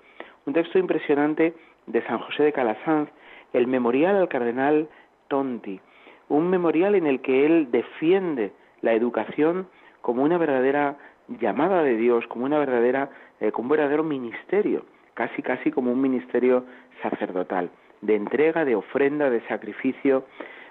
un 0.46 0.52
texto 0.52 0.80
impresionante 0.80 1.54
de 1.86 2.02
San 2.02 2.18
José 2.18 2.42
de 2.42 2.52
Calasanz, 2.52 3.08
el 3.52 3.68
memorial 3.68 4.16
al 4.16 4.28
cardenal 4.28 4.88
Tonti, 5.28 5.80
un 6.28 6.50
memorial 6.50 6.96
en 6.96 7.06
el 7.06 7.20
que 7.20 7.46
él 7.46 7.70
defiende 7.70 8.50
la 8.82 8.94
educación 8.94 9.68
como 10.00 10.24
una 10.24 10.36
verdadera 10.36 10.96
llamada 11.28 11.84
de 11.84 11.96
Dios, 11.96 12.26
como 12.26 12.46
una 12.46 12.58
verdadera, 12.58 13.10
eh, 13.40 13.52
como 13.52 13.66
un 13.66 13.70
verdadero 13.76 14.02
ministerio, 14.02 14.84
casi 15.14 15.40
casi 15.42 15.70
como 15.70 15.92
un 15.92 16.00
ministerio 16.00 16.64
sacerdotal, 17.00 17.70
de 18.00 18.16
entrega, 18.16 18.64
de 18.64 18.74
ofrenda, 18.74 19.30
de 19.30 19.40
sacrificio, 19.46 20.24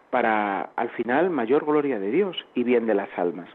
para 0.10 0.70
al 0.76 0.90
final 0.90 1.30
mayor 1.30 1.66
gloria 1.66 2.00
de 2.00 2.12
Dios 2.12 2.38
y 2.56 2.64
bien 2.64 2.86
de 2.86 2.94
las 2.94 3.10
almas. 3.18 3.50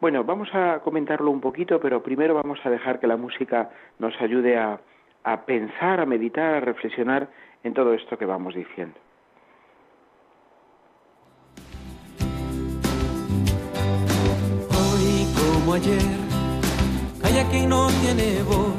Bueno, 0.00 0.24
vamos 0.24 0.48
a 0.52 0.80
comentarlo 0.80 1.30
un 1.30 1.40
poquito, 1.40 1.80
pero 1.80 2.02
primero 2.02 2.34
vamos 2.34 2.58
a 2.64 2.70
dejar 2.70 3.00
que 3.00 3.06
la 3.06 3.16
música 3.16 3.70
nos 3.98 4.20
ayude 4.20 4.58
a, 4.58 4.78
a 5.24 5.46
pensar, 5.46 6.00
a 6.00 6.06
meditar, 6.06 6.54
a 6.54 6.60
reflexionar 6.60 7.28
en 7.64 7.72
todo 7.72 7.94
esto 7.94 8.18
que 8.18 8.26
vamos 8.26 8.54
diciendo. 8.54 8.98
ayer. 15.76 15.98
Hay 17.22 17.38
a 17.38 17.48
quien 17.48 17.68
no 17.68 17.88
tiene 18.02 18.42
voz, 18.44 18.74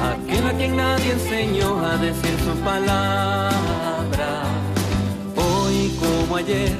aquel 0.00 0.46
a 0.46 0.52
quien 0.56 0.76
nadie 0.76 1.12
enseñó 1.12 1.78
a 1.84 1.96
decir 1.96 2.38
su 2.38 2.54
palabra. 2.60 3.91
Como 6.02 6.36
ayer, 6.36 6.76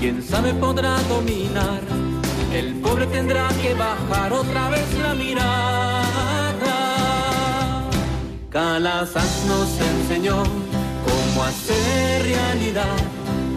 quien 0.00 0.22
sabe 0.22 0.54
podrá 0.54 0.96
dominar. 1.08 1.80
El 2.52 2.74
pobre 2.74 3.06
tendrá 3.06 3.48
que 3.60 3.74
bajar 3.74 4.32
otra 4.32 4.68
vez 4.70 4.86
la 5.02 5.14
mirada. 5.14 6.76
Calazas 8.50 9.44
nos 9.48 9.68
enseñó 9.80 10.42
cómo 11.06 11.42
hacer 11.42 12.22
realidad 12.22 12.96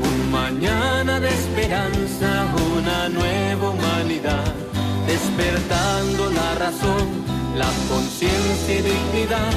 un 0.10 0.32
mañana 0.32 1.20
de 1.20 1.30
esperanza, 1.30 2.30
una 2.76 3.10
nueva 3.10 3.70
humanidad 3.70 4.68
despertando 5.08 6.30
la 6.30 6.56
razón, 6.56 7.08
la 7.56 7.70
conciencia 7.90 8.80
y 8.80 8.82
dignidad, 8.82 9.54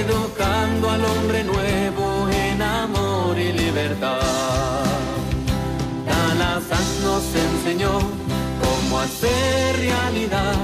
educando 0.00 0.90
al 0.90 1.04
hombre 1.04 1.44
nuevo 1.44 2.28
en 2.28 2.62
amor 2.62 3.38
y 3.38 3.52
libertad. 3.52 4.31
Hacer 9.02 9.76
realidad 9.76 10.54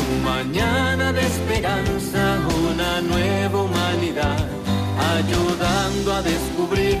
un 0.00 0.24
mañana 0.24 1.12
de 1.12 1.22
esperanza, 1.22 2.38
una 2.68 3.00
nueva 3.00 3.62
humanidad, 3.62 4.46
ayudando 5.16 6.12
a 6.14 6.22
descubrir 6.22 7.00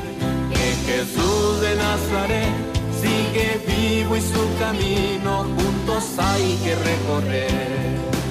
que 0.50 0.66
Jesús 0.86 1.60
de 1.60 1.76
Nazaret 1.76 2.54
sigue 3.00 3.60
vivo 3.66 4.16
y 4.16 4.20
su 4.20 4.44
camino 4.58 5.44
juntos 5.56 6.04
hay 6.18 6.58
que 6.64 6.74
recorrer. 6.74 8.21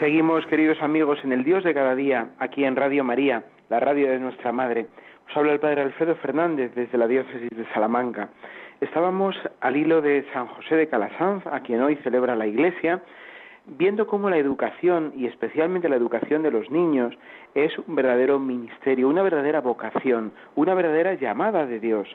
Seguimos, 0.00 0.44
queridos 0.44 0.82
amigos, 0.82 1.18
en 1.24 1.32
el 1.32 1.42
Dios 1.42 1.64
de 1.64 1.72
cada 1.72 1.94
día, 1.94 2.28
aquí 2.38 2.66
en 2.66 2.76
Radio 2.76 3.02
María, 3.02 3.44
la 3.70 3.80
radio 3.80 4.10
de 4.10 4.18
nuestra 4.18 4.52
Madre. 4.52 4.88
Os 5.26 5.34
habla 5.34 5.54
el 5.54 5.58
Padre 5.58 5.80
Alfredo 5.80 6.16
Fernández 6.16 6.74
desde 6.74 6.98
la 6.98 7.08
diócesis 7.08 7.48
de 7.48 7.64
Salamanca. 7.72 8.28
Estábamos 8.82 9.34
al 9.60 9.74
hilo 9.74 10.02
de 10.02 10.26
San 10.34 10.48
José 10.48 10.76
de 10.76 10.88
Calasanz, 10.88 11.46
a 11.46 11.60
quien 11.60 11.80
hoy 11.80 11.96
celebra 12.04 12.36
la 12.36 12.46
Iglesia, 12.46 13.00
viendo 13.64 14.06
cómo 14.06 14.28
la 14.28 14.36
educación, 14.36 15.14
y 15.16 15.24
especialmente 15.24 15.88
la 15.88 15.96
educación 15.96 16.42
de 16.42 16.50
los 16.50 16.70
niños, 16.70 17.16
es 17.54 17.72
un 17.78 17.96
verdadero 17.96 18.38
ministerio, 18.38 19.08
una 19.08 19.22
verdadera 19.22 19.62
vocación, 19.62 20.30
una 20.56 20.74
verdadera 20.74 21.14
llamada 21.14 21.64
de 21.64 21.80
Dios. 21.80 22.06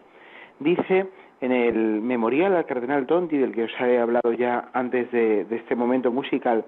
Dice 0.59 1.07
en 1.41 1.51
el 1.51 2.01
memorial 2.01 2.55
al 2.55 2.67
cardenal 2.67 3.07
Tonti, 3.07 3.39
del 3.39 3.53
que 3.55 3.63
os 3.63 3.71
he 3.79 3.97
hablado 3.97 4.33
ya 4.33 4.69
antes 4.73 5.09
de, 5.09 5.45
de 5.45 5.55
este 5.55 5.75
momento 5.75 6.11
musical, 6.11 6.63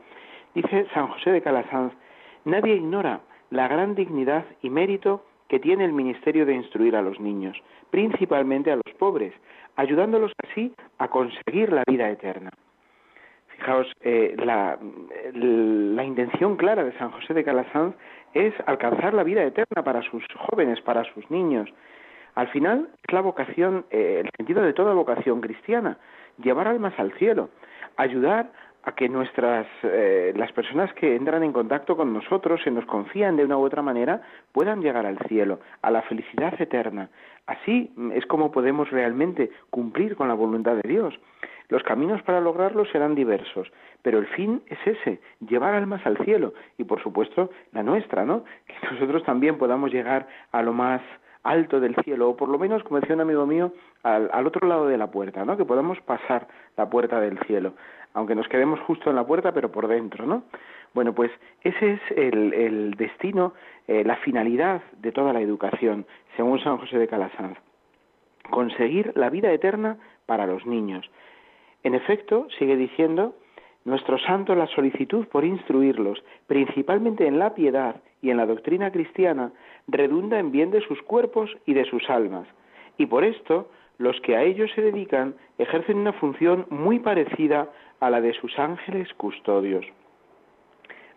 dice 0.54 0.88
San 0.94 1.08
José 1.08 1.32
de 1.32 1.42
Calasanz, 1.42 1.94
nadie 2.46 2.76
ignora 2.76 3.22
la 3.50 3.68
gran 3.68 3.96
dignidad 3.96 4.46
y 4.62 4.70
mérito 4.70 5.24
que 5.48 5.60
tiene 5.60 5.86
el 5.86 5.94
ministerio 5.94 6.46
de 6.46 6.56
instruir 6.56 6.96
a 6.96 7.02
los 7.02 7.20
niños, 7.20 7.56
principalmente 7.92 8.72
a 8.72 8.76
los 8.76 8.96
pobres, 8.98 9.34
ayudándolos 9.76 10.32
así 10.44 10.74
a 10.98 11.08
conseguir 11.10 11.72
la 11.72 11.84
vida 11.88 12.10
eterna. 12.10 12.50
Fijaos, 13.50 13.92
eh, 14.02 14.36
la, 14.44 14.80
intención 16.04 16.58
clara 16.58 16.84
de 16.84 16.98
San 16.98 17.12
José 17.12 17.34
de 17.34 17.44
Calasanz 17.44 17.96
es 18.34 18.54
alcanzar 18.66 19.14
la 19.14 19.24
vida 19.24 19.44
eterna 19.44 19.84
para 19.84 20.02
sus 20.02 20.24
jóvenes, 20.36 20.82
para 20.82 21.04
sus 21.14 21.30
niños. 21.30 21.70
Al 22.36 22.48
final 22.48 22.90
es 23.08 23.14
la 23.14 23.22
vocación, 23.22 23.86
eh, 23.92 24.24
el 24.24 24.30
sentido 24.36 24.64
de 24.64 24.74
toda 24.74 24.94
vocación 24.94 25.40
cristiana. 25.42 25.98
llevar 26.44 26.68
almas 26.68 26.98
al 26.98 27.12
cielo, 27.20 27.50
ayudar 27.96 28.52
a 28.84 28.92
que 28.94 29.10
nuestras 29.10 29.68
eh, 29.84 30.34
las 30.36 30.52
personas 30.52 30.94
que 30.94 31.16
entran 31.16 31.44
en 31.44 31.54
contacto 31.54 31.96
con 31.96 32.14
nosotros 32.14 32.62
se 32.64 32.72
nos 32.72 32.86
confían 32.86 33.38
de 33.38 33.46
una 33.46 33.58
u 33.58 33.62
otra 33.64 33.82
manera 33.82 34.22
puedan 34.52 34.82
llegar 34.82 35.06
al 35.06 35.18
cielo 35.28 35.60
a 35.82 35.92
la 35.92 36.02
felicidad 36.04 36.60
eterna. 36.62 37.10
Así 37.48 37.92
es 38.14 38.26
como 38.26 38.52
podemos 38.52 38.90
realmente 38.90 39.52
cumplir 39.70 40.16
con 40.16 40.28
la 40.28 40.34
voluntad 40.34 40.76
de 40.76 40.90
Dios. 40.90 41.14
Los 41.70 41.84
caminos 41.84 42.22
para 42.24 42.42
lograrlo 42.42 42.86
serán 42.86 43.16
diversos 43.16 43.72
pero 44.04 44.20
el 44.20 44.28
fin 44.28 44.62
es 44.68 44.78
ese 44.86 45.20
llevar 45.40 45.74
almas 45.74 46.06
al 46.06 46.18
cielo. 46.20 46.54
Y 46.78 46.84
por 46.84 47.02
supuesto 47.02 47.50
la 47.72 47.82
nuestra 47.82 48.24
no 48.24 48.44
que 48.68 48.76
nosotros 48.92 49.24
también 49.24 49.58
podamos 49.58 49.92
llegar 49.92 50.28
a 50.52 50.62
lo 50.62 50.74
más 50.74 51.02
alto 51.42 51.82
del 51.82 51.96
cielo, 52.06 52.30
o 52.30 52.38
por 52.38 52.48
lo 52.48 52.58
menos, 52.58 52.84
como 52.84 53.02
decía 53.02 53.16
un 53.16 53.22
amigo 53.22 53.46
mío, 53.46 53.74
al, 54.04 54.30
al, 54.34 54.48
otro 54.48 54.68
lado 54.68 54.88
de 54.88 54.98
la 54.98 55.08
puerta, 55.08 55.46
¿no? 55.46 55.58
Que 55.58 55.66
podamos 55.66 56.00
pasar 56.02 56.48
la 56.78 56.90
puerta 56.90 57.20
del 57.20 57.40
cielo 57.40 57.74
aunque 58.14 58.36
nos 58.36 58.48
quedemos 58.48 58.80
justo 58.82 59.10
en 59.10 59.16
la 59.16 59.26
puerta, 59.26 59.52
pero 59.52 59.72
por 59.72 59.88
dentro, 59.88 60.26
¿no? 60.26 60.44
Bueno, 60.94 61.14
pues 61.14 61.32
ese 61.62 61.94
es 61.94 62.02
el, 62.16 62.94
destino, 62.96 63.54
eh, 63.88 64.04
la 64.04 64.18
finalidad 64.18 64.82
de 65.00 65.12
toda 65.12 65.34
la 65.34 65.42
educación, 65.42 66.06
según 66.36 66.60
San 66.64 66.78
José 66.78 67.00
de 67.00 67.08
Calasanz. 67.08 67.58
Conseguir 68.50 69.14
la 69.16 69.30
vida 69.30 69.52
eterna 69.52 69.98
para 70.28 70.46
los 70.46 70.66
niños. 70.66 71.10
En 71.82 71.96
efecto, 71.96 72.48
sigue 72.60 72.78
diciendo, 72.78 73.36
nuestro 73.86 74.20
santo 74.20 74.54
la 74.54 74.68
solicitud 74.68 75.28
por 75.28 75.44
instruirlos, 75.44 76.24
principalmente 76.46 77.26
en 77.26 77.40
la 77.40 77.56
piedad 77.56 78.02
y 78.22 78.30
en 78.30 78.38
la 78.38 78.46
doctrina 78.46 78.92
cristiana, 78.92 79.52
redunda 79.88 80.40
en 80.40 80.52
bien 80.52 80.70
de 80.70 80.82
sus 80.82 81.02
cuerpos 81.02 81.50
y 81.66 81.74
de 81.74 81.86
sus 81.86 82.08
almas. 82.10 82.48
Y 82.98 83.08
por 83.08 83.24
esto, 83.24 83.70
los 83.98 84.20
que 84.22 84.36
a 84.36 84.44
ellos 84.44 84.72
se 84.76 84.82
dedican 84.82 85.36
ejercen 85.58 85.98
una 85.98 86.14
función 86.14 86.66
muy 86.70 87.00
parecida 87.00 87.70
a 88.00 88.10
la 88.10 88.22
de 88.22 88.34
sus 88.34 88.58
ángeles 88.60 89.14
custodios. 89.14 89.86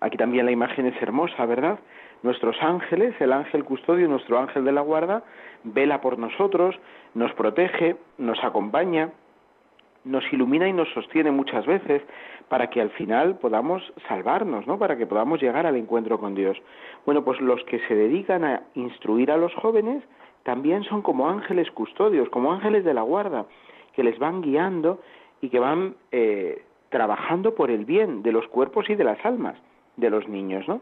Aquí 0.00 0.16
también 0.16 0.46
la 0.46 0.52
imagen 0.52 0.86
es 0.86 1.00
hermosa, 1.02 1.46
¿verdad? 1.46 1.78
Nuestros 2.22 2.56
ángeles, 2.60 3.14
el 3.20 3.32
ángel 3.32 3.64
custodio, 3.64 4.08
nuestro 4.08 4.38
ángel 4.38 4.64
de 4.64 4.72
la 4.72 4.82
guarda, 4.82 5.24
vela 5.64 6.00
por 6.00 6.18
nosotros, 6.18 6.76
nos 7.14 7.32
protege, 7.34 7.96
nos 8.18 8.42
acompaña, 8.44 9.10
nos 10.04 10.24
ilumina 10.32 10.68
y 10.68 10.72
nos 10.72 10.88
sostiene 10.90 11.30
muchas 11.30 11.66
veces 11.66 12.02
para 12.48 12.70
que 12.70 12.80
al 12.80 12.90
final 12.90 13.38
podamos 13.38 13.82
salvarnos, 14.06 14.66
¿no? 14.66 14.78
Para 14.78 14.96
que 14.96 15.06
podamos 15.06 15.40
llegar 15.40 15.66
al 15.66 15.76
encuentro 15.76 16.18
con 16.18 16.34
Dios. 16.34 16.56
Bueno, 17.04 17.24
pues 17.24 17.40
los 17.40 17.62
que 17.64 17.80
se 17.88 17.94
dedican 17.94 18.44
a 18.44 18.62
instruir 18.74 19.30
a 19.30 19.36
los 19.36 19.52
jóvenes 19.54 20.04
también 20.46 20.84
son 20.84 21.02
como 21.02 21.28
ángeles 21.28 21.68
custodios, 21.72 22.28
como 22.28 22.52
ángeles 22.52 22.84
de 22.84 22.94
la 22.94 23.02
guarda, 23.02 23.46
que 23.94 24.04
les 24.04 24.16
van 24.20 24.42
guiando 24.42 25.00
y 25.40 25.48
que 25.48 25.58
van 25.58 25.96
eh, 26.12 26.62
trabajando 26.88 27.56
por 27.56 27.68
el 27.68 27.84
bien 27.84 28.22
de 28.22 28.30
los 28.30 28.46
cuerpos 28.46 28.88
y 28.88 28.94
de 28.94 29.02
las 29.02 29.18
almas 29.26 29.56
de 29.96 30.08
los 30.08 30.28
niños, 30.28 30.68
¿no? 30.68 30.80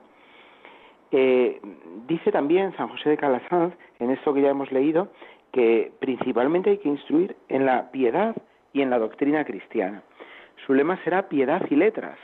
Eh, 1.12 1.62
dice 2.06 2.30
también 2.30 2.76
San 2.76 2.88
José 2.88 3.08
de 3.08 3.16
Calasanz, 3.16 3.72
en 4.00 4.10
esto 4.10 4.34
que 4.34 4.42
ya 4.42 4.50
hemos 4.50 4.70
leído, 4.70 5.08
que 5.50 5.92
principalmente 5.98 6.68
hay 6.68 6.78
que 6.78 6.90
instruir 6.90 7.34
en 7.48 7.64
la 7.64 7.90
piedad 7.90 8.36
y 8.74 8.82
en 8.82 8.90
la 8.90 8.98
doctrina 8.98 9.46
cristiana. 9.46 10.02
Su 10.66 10.74
lema 10.74 11.02
será 11.04 11.30
piedad 11.30 11.62
y 11.70 11.76
letras. 11.76 12.18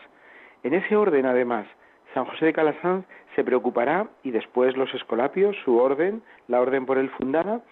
En 0.62 0.74
ese 0.74 0.94
orden, 0.94 1.24
además, 1.24 1.66
San 2.14 2.24
José 2.24 2.46
de 2.46 2.52
Calasanz 2.52 3.04
se 3.34 3.44
preocupará, 3.44 4.08
y 4.22 4.30
después 4.30 4.76
los 4.76 4.92
escolapios, 4.94 5.56
su 5.64 5.76
orden, 5.76 6.22
la 6.48 6.60
orden 6.60 6.86
por 6.86 6.98
él 6.98 7.10
fundada, 7.10 7.62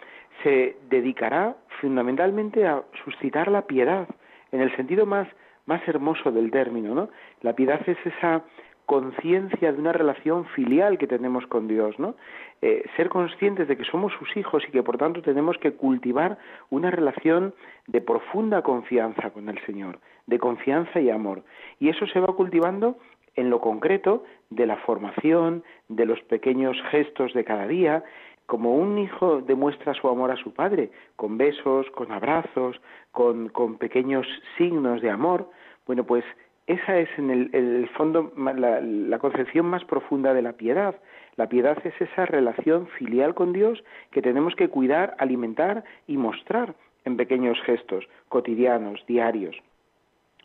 se 0.42 0.76
dedicará 0.88 1.56
fundamentalmente 1.80 2.66
a 2.66 2.82
suscitar 3.04 3.50
la 3.50 3.62
piedad, 3.62 4.08
en 4.52 4.60
el 4.60 4.74
sentido 4.76 5.04
más 5.06 5.28
más 5.68 5.86
hermoso 5.86 6.32
del 6.32 6.50
término, 6.50 6.94
¿no? 6.94 7.10
La 7.42 7.52
piedad 7.52 7.80
es 7.86 7.98
esa 8.06 8.42
conciencia 8.86 9.70
de 9.70 9.78
una 9.78 9.92
relación 9.92 10.46
filial 10.46 10.96
que 10.96 11.06
tenemos 11.06 11.46
con 11.46 11.68
Dios, 11.68 11.98
¿no? 11.98 12.14
Eh, 12.62 12.84
ser 12.96 13.10
conscientes 13.10 13.68
de 13.68 13.76
que 13.76 13.84
somos 13.84 14.14
sus 14.14 14.34
hijos 14.34 14.64
y 14.66 14.72
que 14.72 14.82
por 14.82 14.96
tanto 14.96 15.20
tenemos 15.20 15.58
que 15.58 15.72
cultivar 15.72 16.38
una 16.70 16.90
relación 16.90 17.54
de 17.86 18.00
profunda 18.00 18.62
confianza 18.62 19.28
con 19.28 19.50
el 19.50 19.62
Señor, 19.66 19.98
de 20.26 20.38
confianza 20.38 21.00
y 21.00 21.10
amor. 21.10 21.42
Y 21.78 21.90
eso 21.90 22.06
se 22.06 22.18
va 22.18 22.28
cultivando 22.28 22.96
en 23.38 23.50
lo 23.50 23.60
concreto 23.60 24.24
de 24.50 24.66
la 24.66 24.76
formación, 24.78 25.62
de 25.88 26.06
los 26.06 26.20
pequeños 26.22 26.76
gestos 26.90 27.32
de 27.34 27.44
cada 27.44 27.66
día, 27.66 28.02
como 28.46 28.74
un 28.74 28.98
hijo 28.98 29.40
demuestra 29.42 29.94
su 29.94 30.08
amor 30.08 30.30
a 30.30 30.36
su 30.36 30.52
padre, 30.52 30.90
con 31.16 31.38
besos, 31.38 31.86
con 31.90 32.10
abrazos, 32.10 32.80
con, 33.12 33.48
con 33.50 33.78
pequeños 33.78 34.26
signos 34.56 35.02
de 35.02 35.10
amor, 35.10 35.50
bueno, 35.86 36.04
pues 36.04 36.24
esa 36.66 36.98
es 36.98 37.08
en 37.16 37.30
el, 37.30 37.88
fondo 37.96 38.30
la, 38.36 39.18
concepción 39.18 39.66
más 39.66 39.84
profunda 39.84 40.34
de 40.34 40.42
la 40.42 40.52
piedad. 40.52 40.96
La 41.36 41.48
piedad 41.48 41.78
es 41.82 41.98
esa 41.98 42.26
relación 42.26 42.88
filial 42.98 43.34
con 43.34 43.54
Dios 43.54 43.82
que 44.10 44.20
tenemos 44.20 44.54
que 44.54 44.68
cuidar, 44.68 45.16
alimentar 45.18 45.82
y 46.06 46.18
mostrar 46.18 46.74
en 47.06 47.16
pequeños 47.16 47.58
gestos 47.62 48.06
cotidianos, 48.28 49.02
diarios. 49.06 49.56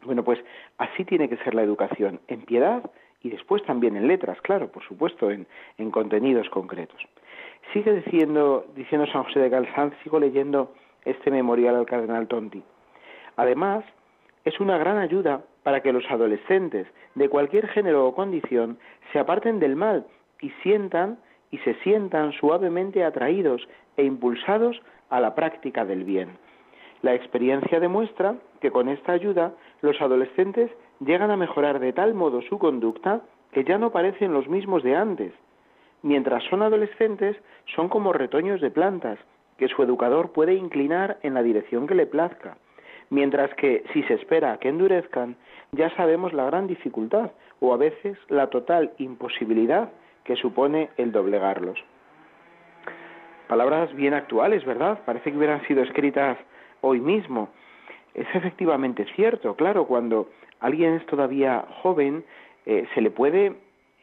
Bueno, 0.05 0.23
pues 0.23 0.39
así 0.77 1.05
tiene 1.05 1.29
que 1.29 1.37
ser 1.37 1.53
la 1.55 1.63
educación, 1.63 2.19
en 2.27 2.41
piedad 2.41 2.83
y 3.21 3.29
después 3.29 3.63
también 3.63 3.95
en 3.95 4.07
letras, 4.07 4.39
claro, 4.41 4.71
por 4.71 4.83
supuesto, 4.83 5.31
en, 5.31 5.47
en 5.77 5.91
contenidos 5.91 6.49
concretos. 6.49 7.01
Sigue 7.71 7.93
diciendo, 7.93 8.65
diciendo 8.75 9.07
San 9.07 9.23
José 9.23 9.39
de 9.39 9.49
Galsanz, 9.49 9.93
sigo 10.03 10.19
leyendo 10.19 10.73
este 11.05 11.31
memorial 11.31 11.75
al 11.75 11.85
cardenal 11.85 12.27
Tonti. 12.27 12.61
Además, 13.37 13.85
es 14.45 14.59
una 14.59 14.77
gran 14.77 14.97
ayuda 14.97 15.41
para 15.63 15.81
que 15.81 15.93
los 15.93 16.09
adolescentes 16.09 16.87
de 17.15 17.29
cualquier 17.29 17.67
género 17.69 18.05
o 18.05 18.13
condición 18.13 18.77
se 19.11 19.19
aparten 19.19 19.59
del 19.59 19.75
mal 19.75 20.05
y 20.41 20.49
sientan 20.61 21.17
y 21.51 21.59
se 21.59 21.75
sientan 21.75 22.33
suavemente 22.33 23.03
atraídos 23.03 23.67
e 23.95 24.03
impulsados 24.03 24.81
a 25.09 25.19
la 25.19 25.35
práctica 25.35 25.85
del 25.85 26.03
bien. 26.03 26.37
La 27.01 27.13
experiencia 27.13 27.79
demuestra 27.79 28.35
que 28.59 28.71
con 28.71 28.89
esta 28.89 29.11
ayuda 29.11 29.53
los 29.83 30.01
adolescentes 30.01 30.71
llegan 30.99 31.29
a 31.29 31.37
mejorar 31.37 31.79
de 31.79 31.93
tal 31.93 32.15
modo 32.15 32.41
su 32.41 32.57
conducta 32.57 33.21
que 33.51 33.63
ya 33.63 33.77
no 33.77 33.91
parecen 33.91 34.33
los 34.33 34.47
mismos 34.47 34.81
de 34.81 34.95
antes. 34.95 35.33
Mientras 36.01 36.43
son 36.45 36.63
adolescentes, 36.63 37.37
son 37.75 37.87
como 37.87 38.11
retoños 38.11 38.59
de 38.61 38.71
plantas, 38.71 39.19
que 39.57 39.67
su 39.67 39.83
educador 39.83 40.31
puede 40.31 40.55
inclinar 40.55 41.19
en 41.21 41.35
la 41.35 41.43
dirección 41.43 41.85
que 41.85 41.93
le 41.93 42.07
plazca 42.07 42.57
mientras 43.13 43.53
que 43.53 43.83
si 43.93 44.01
se 44.03 44.15
espera 44.15 44.57
que 44.57 44.69
endurezcan, 44.69 45.35
ya 45.71 45.89
sabemos 45.95 46.33
la 46.33 46.45
gran 46.45 46.67
dificultad 46.67 47.31
o 47.59 47.73
a 47.73 47.77
veces 47.77 48.17
la 48.27 48.47
total 48.47 48.91
imposibilidad 48.97 49.91
que 50.23 50.35
supone 50.35 50.89
el 50.97 51.11
doblegarlos. 51.11 51.77
Palabras 53.47 53.93
bien 53.93 54.15
actuales, 54.15 54.65
¿verdad? 54.65 54.99
Parece 55.05 55.31
que 55.31 55.37
hubieran 55.37 55.65
sido 55.67 55.83
escritas 55.83 56.37
hoy 56.81 56.99
mismo. 56.99 57.49
Es 58.13 58.27
efectivamente 58.33 59.05
cierto, 59.15 59.55
claro, 59.55 59.85
cuando 59.85 60.29
alguien 60.59 60.93
es 60.93 61.05
todavía 61.05 61.65
joven, 61.81 62.23
eh, 62.65 62.87
se 62.93 63.01
le 63.01 63.11
puede 63.11 63.53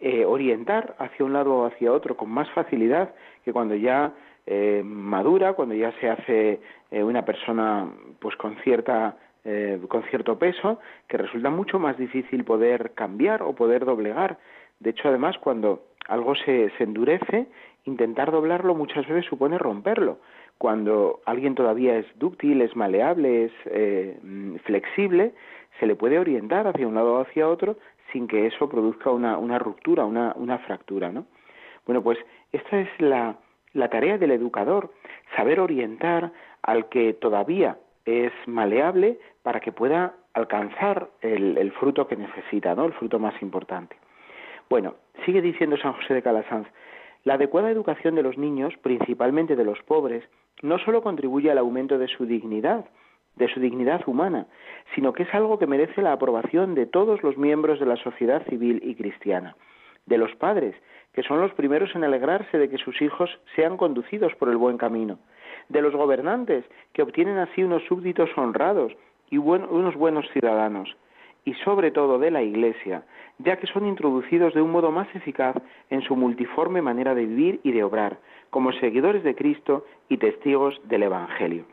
eh, 0.01 0.25
orientar 0.25 0.97
hacia 0.99 1.25
un 1.25 1.33
lado 1.33 1.55
o 1.59 1.67
hacia 1.67 1.93
otro 1.93 2.17
con 2.17 2.31
más 2.31 2.51
facilidad 2.51 3.15
que 3.45 3.53
cuando 3.53 3.75
ya 3.75 4.13
eh, 4.47 4.83
madura, 4.85 5.53
cuando 5.53 5.75
ya 5.75 5.93
se 6.01 6.09
hace 6.09 6.61
eh, 6.91 7.03
una 7.03 7.25
persona 7.25 7.89
pues 8.19 8.35
con 8.37 8.57
cierta 8.65 9.17
eh, 9.45 9.81
con 9.89 10.03
cierto 10.05 10.39
peso, 10.39 10.81
que 11.09 11.17
resulta 11.17 11.49
mucho 11.51 11.79
más 11.79 11.97
difícil 11.97 12.45
poder 12.45 12.93
cambiar 12.93 13.43
o 13.43 13.55
poder 13.55 13.85
doblegar. 13.87 14.39
De 14.81 14.91
hecho, 14.91 15.09
además, 15.09 15.39
cuando 15.39 15.85
algo 16.09 16.35
se, 16.35 16.71
se 16.77 16.85
endurece, 16.85 17.47
intentar 17.85 18.31
doblarlo 18.33 18.75
muchas 18.75 19.07
veces 19.09 19.25
supone 19.27 19.57
romperlo. 19.57 20.19
Cuando 20.61 21.21
alguien 21.25 21.55
todavía 21.55 21.97
es 21.97 22.07
dúctil, 22.19 22.61
es 22.61 22.77
maleable, 22.77 23.47
es 23.47 24.63
flexible, 24.65 25.33
se 25.79 25.87
le 25.87 25.97
puede 25.97 26.19
orientar 26.19 26.67
hacia 26.67 26.87
un 26.87 26.95
lado 26.95 27.15
o 27.15 27.21
hacia 27.23 27.49
otro 27.49 27.79
sin 28.13 28.29
que 28.29 28.47
eso 28.47 28.69
produzca 28.69 29.09
una, 29.09 29.59
ruptura, 29.59 30.05
una, 30.05 30.59
fractura, 30.67 31.11
¿no? 31.11 31.25
Bueno, 31.87 32.03
pues 32.03 32.19
esta 32.53 32.79
es 32.79 32.89
la, 32.99 33.37
tarea 33.91 34.19
del 34.19 34.33
educador, 34.33 34.93
saber 35.35 35.61
orientar 35.61 36.31
al 36.61 36.91
que 36.91 37.15
todavía 37.15 37.79
es 38.05 38.33
maleable 38.45 39.19
para 39.43 39.61
que 39.61 39.73
pueda 39.73 40.15
alcanzar 40.35 41.09
el, 41.23 41.73
fruto 41.73 42.07
que 42.07 42.17
necesita, 42.17 42.75
¿no? 42.75 42.85
El 42.85 42.93
fruto 42.93 43.19
más 43.19 43.41
importante. 43.41 43.97
Bueno, 44.69 44.97
sigue 45.25 45.41
diciendo 45.41 45.79
San 45.79 45.95
José 45.95 46.13
de 46.13 46.23
Calasanz, 46.23 46.69
la 47.25 47.35
adecuada 47.35 47.71
educación 47.71 48.15
de 48.15 48.23
los 48.23 48.37
niños, 48.37 48.75
principalmente 48.83 49.57
de 49.57 49.65
los 49.65 49.83
pobres, 49.85 50.23
no 50.63 50.79
solo 50.79 51.03
contribuye 51.03 51.51
al 51.51 51.59
aumento 51.59 51.99
de 51.99 52.09
su 52.09 52.27
dignidad, 52.27 52.87
de 53.37 53.49
su 53.49 53.61
dignidad 53.61 54.03
humana, 54.07 54.47
sino 54.95 55.13
que 55.13 55.23
es 55.23 55.35
algo 55.35 55.59
que 55.59 55.67
merece 55.67 56.03
la 56.03 56.13
aprobación 56.13 56.75
de 56.75 56.87
todos 56.87 57.23
los 57.23 57.37
miembros 57.37 57.81
de 57.81 57.87
la 57.87 57.97
sociedad 57.97 58.45
civil 58.49 58.81
y 58.85 58.95
cristiana, 58.95 59.57
de 60.07 60.19
los 60.19 60.35
padres, 60.37 60.75
que 61.13 61.23
son 61.23 61.41
los 61.41 61.53
primeros 61.55 61.95
en 61.95 62.05
alegrarse 62.05 62.59
de 62.59 62.69
que 62.69 62.79
sus 62.79 63.01
hijos 63.03 63.31
sean 63.57 63.77
conducidos 63.77 64.35
por 64.37 64.49
el 64.49 64.57
buen 64.57 64.79
camino, 64.79 65.19
de 65.69 65.83
los 65.83 65.95
gobernantes, 65.95 66.65
que 66.93 67.03
obtienen 67.03 67.39
así 67.39 67.63
unos 67.63 67.85
súbditos 67.85 68.31
honrados 68.37 68.93
y 69.31 69.39
unos 69.39 69.95
buenos 69.95 70.29
ciudadanos, 70.33 70.97
y 71.45 71.55
sobre 71.55 71.91
todo 71.91 72.19
de 72.19 72.31
la 72.31 72.43
Iglesia, 72.43 73.03
ya 73.39 73.57
que 73.57 73.67
son 73.67 73.87
introducidos 73.87 74.55
de 74.55 74.63
un 74.63 74.71
modo 74.71 74.91
más 74.91 75.09
eficaz 75.15 75.57
en 75.89 76.03
su 76.03 76.17
multiforme 76.17 76.83
manera 76.83 77.15
de 77.15 77.27
vivir 77.27 77.61
y 77.63 77.73
de 77.73 77.85
obrar, 77.85 78.19
como 78.51 78.73
seguidores 78.73 79.23
de 79.23 79.35
Cristo 79.35 79.85
y 80.09 80.19
testigos 80.19 80.81
del 80.85 81.05
Evangelio. 81.05 81.65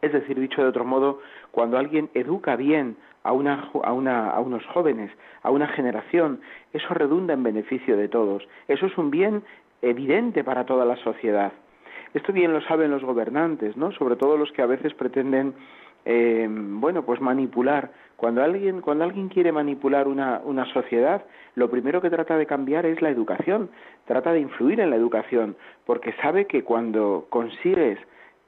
Es 0.00 0.12
decir, 0.12 0.38
dicho 0.40 0.62
de 0.62 0.68
otro 0.68 0.84
modo, 0.84 1.20
cuando 1.52 1.78
alguien 1.78 2.10
educa 2.14 2.56
bien 2.56 2.96
a, 3.22 3.30
a, 3.30 3.32
a, 3.32 3.92
unos 4.40 4.66
jóvenes, 4.66 5.12
a 5.42 5.50
una 5.50 5.68
generación, 5.68 6.40
eso 6.72 6.92
redunda 6.92 7.34
en 7.34 7.42
beneficio 7.42 7.96
de 7.96 8.08
todos. 8.08 8.46
Eso 8.66 8.86
es 8.86 8.98
un 8.98 9.10
bien 9.10 9.44
evidente 9.80 10.42
para 10.42 10.66
toda 10.66 10.84
la 10.84 10.96
sociedad. 10.96 11.52
Esto 12.14 12.32
bien 12.32 12.52
lo 12.52 12.60
saben 12.62 12.90
los 12.90 13.04
gobernantes, 13.04 13.76
¿no? 13.76 13.92
Sobre 13.92 14.16
todo 14.16 14.36
los 14.36 14.52
que 14.52 14.62
a 14.62 14.66
veces 14.66 14.92
pretenden, 14.94 15.54
eh, 16.04 16.46
bueno, 16.50 17.04
pues 17.04 17.20
manipular. 17.20 17.90
Cuando 18.16 18.42
alguien, 18.42 18.80
cuando 18.80 19.04
alguien 19.04 19.28
quiere 19.28 19.50
manipular 19.50 20.06
una, 20.06 20.40
una 20.44 20.64
sociedad, 20.72 21.24
lo 21.54 21.70
primero 21.70 22.00
que 22.00 22.10
trata 22.10 22.36
de 22.36 22.46
cambiar 22.46 22.86
es 22.86 23.02
la 23.02 23.10
educación. 23.10 23.70
Trata 24.06 24.32
de 24.32 24.40
influir 24.40 24.80
en 24.80 24.90
la 24.90 24.96
educación, 24.96 25.56
porque 25.86 26.12
sabe 26.22 26.46
que 26.46 26.62
cuando 26.62 27.26
consigues 27.30 27.98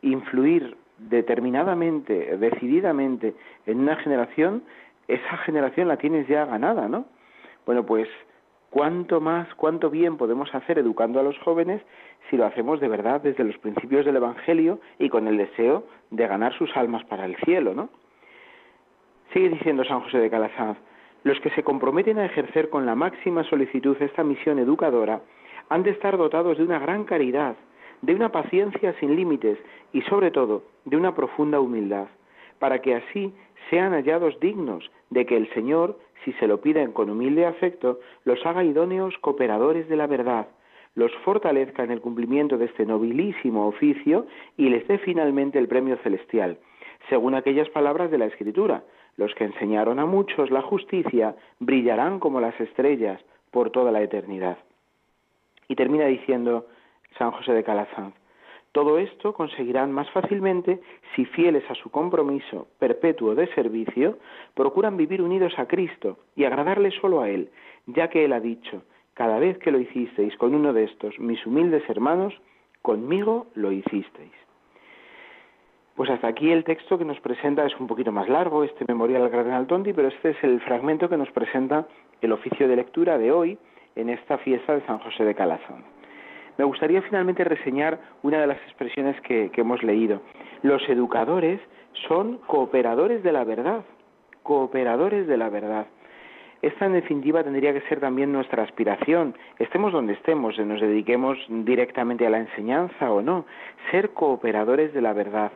influir 0.03 0.77
determinadamente, 0.99 2.37
decididamente 2.37 3.35
en 3.67 3.81
una 3.81 3.97
generación, 3.97 4.63
esa 5.09 5.37
generación 5.39 5.89
la 5.89 5.97
tienes 5.97 6.29
ya 6.29 6.45
ganada, 6.45 6.89
¿no? 6.89 7.07
Bueno, 7.67 7.85
pues 7.85 8.09
cuánto 8.75 9.21
más, 9.21 9.47
cuánto 9.55 9.89
bien 9.89 10.17
podemos 10.17 10.53
hacer 10.53 10.81
educando 10.81 11.21
a 11.21 11.23
los 11.23 11.39
jóvenes 11.39 11.81
si 12.29 12.37
lo 12.37 12.45
hacemos 12.45 12.81
de 12.81 12.89
verdad 12.89 13.21
desde 13.21 13.45
los 13.45 13.57
principios 13.59 14.05
del 14.05 14.17
Evangelio 14.17 14.81
y 14.99 15.11
con 15.11 15.29
el 15.29 15.37
deseo 15.37 15.85
de 16.11 16.27
ganar 16.27 16.53
sus 16.59 16.77
almas 16.77 17.05
para 17.05 17.25
el 17.25 17.37
cielo, 17.45 17.73
¿no? 17.73 17.89
Sigue 19.33 19.51
diciendo 19.51 19.85
San 19.85 20.01
José 20.01 20.19
de 20.19 20.29
Calasanz, 20.29 20.77
los 21.23 21.39
que 21.39 21.51
se 21.51 21.63
comprometen 21.63 22.19
a 22.19 22.27
ejercer 22.27 22.69
con 22.69 22.85
la 22.85 22.97
máxima 22.97 23.45
solicitud 23.45 23.97
esta 24.01 24.25
misión 24.25 24.59
educadora 24.59 25.21
han 25.69 25.85
de 25.85 25.91
estar 25.91 26.17
dotados 26.17 26.59
de 26.59 26.65
una 26.65 26.81
gran 26.81 27.05
caridad, 27.05 27.55
de 28.03 28.13
una 28.13 28.33
paciencia 28.33 28.93
sin 28.99 29.15
límites 29.15 29.57
y 29.93 30.03
sobre 30.03 30.33
todo 30.33 30.65
de 30.85 30.97
una 30.97 31.15
profunda 31.15 31.61
humildad, 31.61 32.09
para 32.65 32.81
que 32.81 32.95
así 32.95 33.31
sean 33.69 33.93
hallados 33.93 34.41
dignos 34.41 34.91
de 35.11 35.27
que 35.27 35.37
el 35.37 35.53
Señor 35.53 35.99
si 36.25 36.33
se 36.41 36.47
lo 36.47 36.63
piden 36.63 36.93
con 36.93 37.11
humilde 37.11 37.45
afecto, 37.45 38.01
los 38.25 38.41
haga 38.47 38.65
idóneos 38.65 39.19
cooperadores 39.19 39.87
de 39.87 39.97
la 39.97 40.07
verdad, 40.07 40.49
los 40.95 41.13
fortalezca 41.27 41.85
en 41.85 41.91
el 41.91 42.01
cumplimiento 42.01 42.57
de 42.57 42.65
este 42.65 42.87
nobilísimo 42.87 43.67
oficio 43.67 44.27
y 44.57 44.71
les 44.71 44.89
dé 44.89 44.97
finalmente 44.97 45.59
el 45.59 45.69
premio 45.69 45.99
celestial, 45.99 46.57
según 47.11 47.35
aquellas 47.35 47.69
palabras 47.69 48.11
de 48.11 48.17
la 48.17 48.25
Escritura. 48.25 48.83
Los 49.19 49.35
que 49.35 49.45
enseñaron 49.45 49.99
a 49.99 50.07
muchos 50.07 50.51
la 50.51 50.63
justicia 50.63 51.37
brillarán 51.61 52.19
como 52.19 52.41
las 52.41 52.59
estrellas 52.59 53.21
por 53.51 53.73
toda 53.73 53.93
la 53.93 54.01
eternidad. 54.01 54.57
Y 55.69 55.75
termina 55.77 56.07
diciendo 56.07 56.67
San 57.19 57.31
José 57.31 57.53
de 57.53 57.63
Calasanz, 57.63 58.15
todo 58.75 58.99
esto 58.99 59.33
conseguirán 59.35 59.93
más 59.93 60.11
fácilmente 60.11 60.81
si, 61.15 61.25
fieles 61.27 61.63
a 61.71 61.77
su 61.77 61.91
compromiso 61.91 62.67
perpetuo 62.81 63.37
de 63.37 63.47
servicio, 63.55 64.19
procuran 64.55 64.97
vivir 64.97 65.23
unidos 65.23 65.57
a 65.59 65.67
Cristo 65.67 66.19
y 66.35 66.43
agradarle 66.43 66.91
solo 66.91 67.21
a 67.21 67.31
Él, 67.31 67.51
ya 67.87 68.09
que 68.09 68.25
Él 68.25 68.33
ha 68.33 68.41
dicho, 68.41 68.83
cada 69.15 69.39
vez 69.39 69.59
que 69.59 69.71
lo 69.71 69.79
hicisteis 69.79 70.37
con 70.39 70.57
uno 70.57 70.73
de 70.73 70.85
estos, 70.85 71.17
mis 71.21 71.47
humildes 71.47 71.89
hermanos, 71.89 72.35
conmigo 72.83 73.47
lo 73.55 73.71
hicisteis. 73.71 74.33
Pues 75.95 76.11
hasta 76.11 76.27
aquí 76.27 76.51
el 76.51 76.65
texto 76.65 76.99
que 76.99 77.05
nos 77.05 77.21
presenta 77.21 77.65
es 77.65 77.79
un 77.79 77.87
poquito 77.87 78.11
más 78.11 78.29
largo, 78.29 78.65
este 78.65 78.85
memorial 78.89 79.23
al 79.23 79.31
Cardenal 79.31 79.69
Tonti, 79.69 79.93
pero 79.93 80.09
este 80.09 80.31
es 80.31 80.43
el 80.43 80.61
fragmento 80.63 81.09
que 81.09 81.17
nos 81.17 81.31
presenta 81.31 81.87
el 82.21 82.33
oficio 82.33 82.67
de 82.67 82.75
lectura 82.75 83.19
de 83.19 83.31
hoy 83.31 83.57
en 83.95 84.11
esta 84.11 84.37
fiesta 84.39 84.75
de 84.75 84.85
San 84.85 84.99
José 84.99 85.25
de 85.25 85.37
Calazón. 85.37 85.94
Me 86.57 86.65
gustaría 86.65 87.03
finalmente 87.03 87.43
reseñar 87.43 87.99
una 88.23 88.41
de 88.41 88.47
las 88.47 88.59
expresiones 88.59 89.21
que, 89.23 89.51
hemos 89.57 89.83
leído. 89.83 90.21
Los 90.63 90.89
educadores 90.89 91.61
son 92.07 92.39
cooperadores 92.47 93.23
de 93.23 93.33
la 93.33 93.45
verdad, 93.45 93.85
cooperadores 94.43 95.27
de 95.27 95.37
la 95.37 95.49
verdad. 95.49 95.87
Esta 96.63 96.87
en 96.87 96.93
definitiva 96.93 97.43
tendría 97.43 97.73
que 97.73 97.87
ser 97.89 98.01
también 98.01 98.33
nuestra 98.33 98.63
aspiración, 98.63 99.37
estemos 99.59 99.93
donde 99.93 100.15
estemos, 100.15 100.59
nos 100.59 100.81
dediquemos 100.81 101.37
directamente 101.49 102.27
a 102.27 102.31
la 102.31 102.39
enseñanza 102.39 103.11
o 103.11 103.21
no, 103.21 103.45
ser 103.91 104.11
cooperadores 104.11 104.95
de 104.95 105.03
la 105.03 105.13
verdad, 105.13 105.53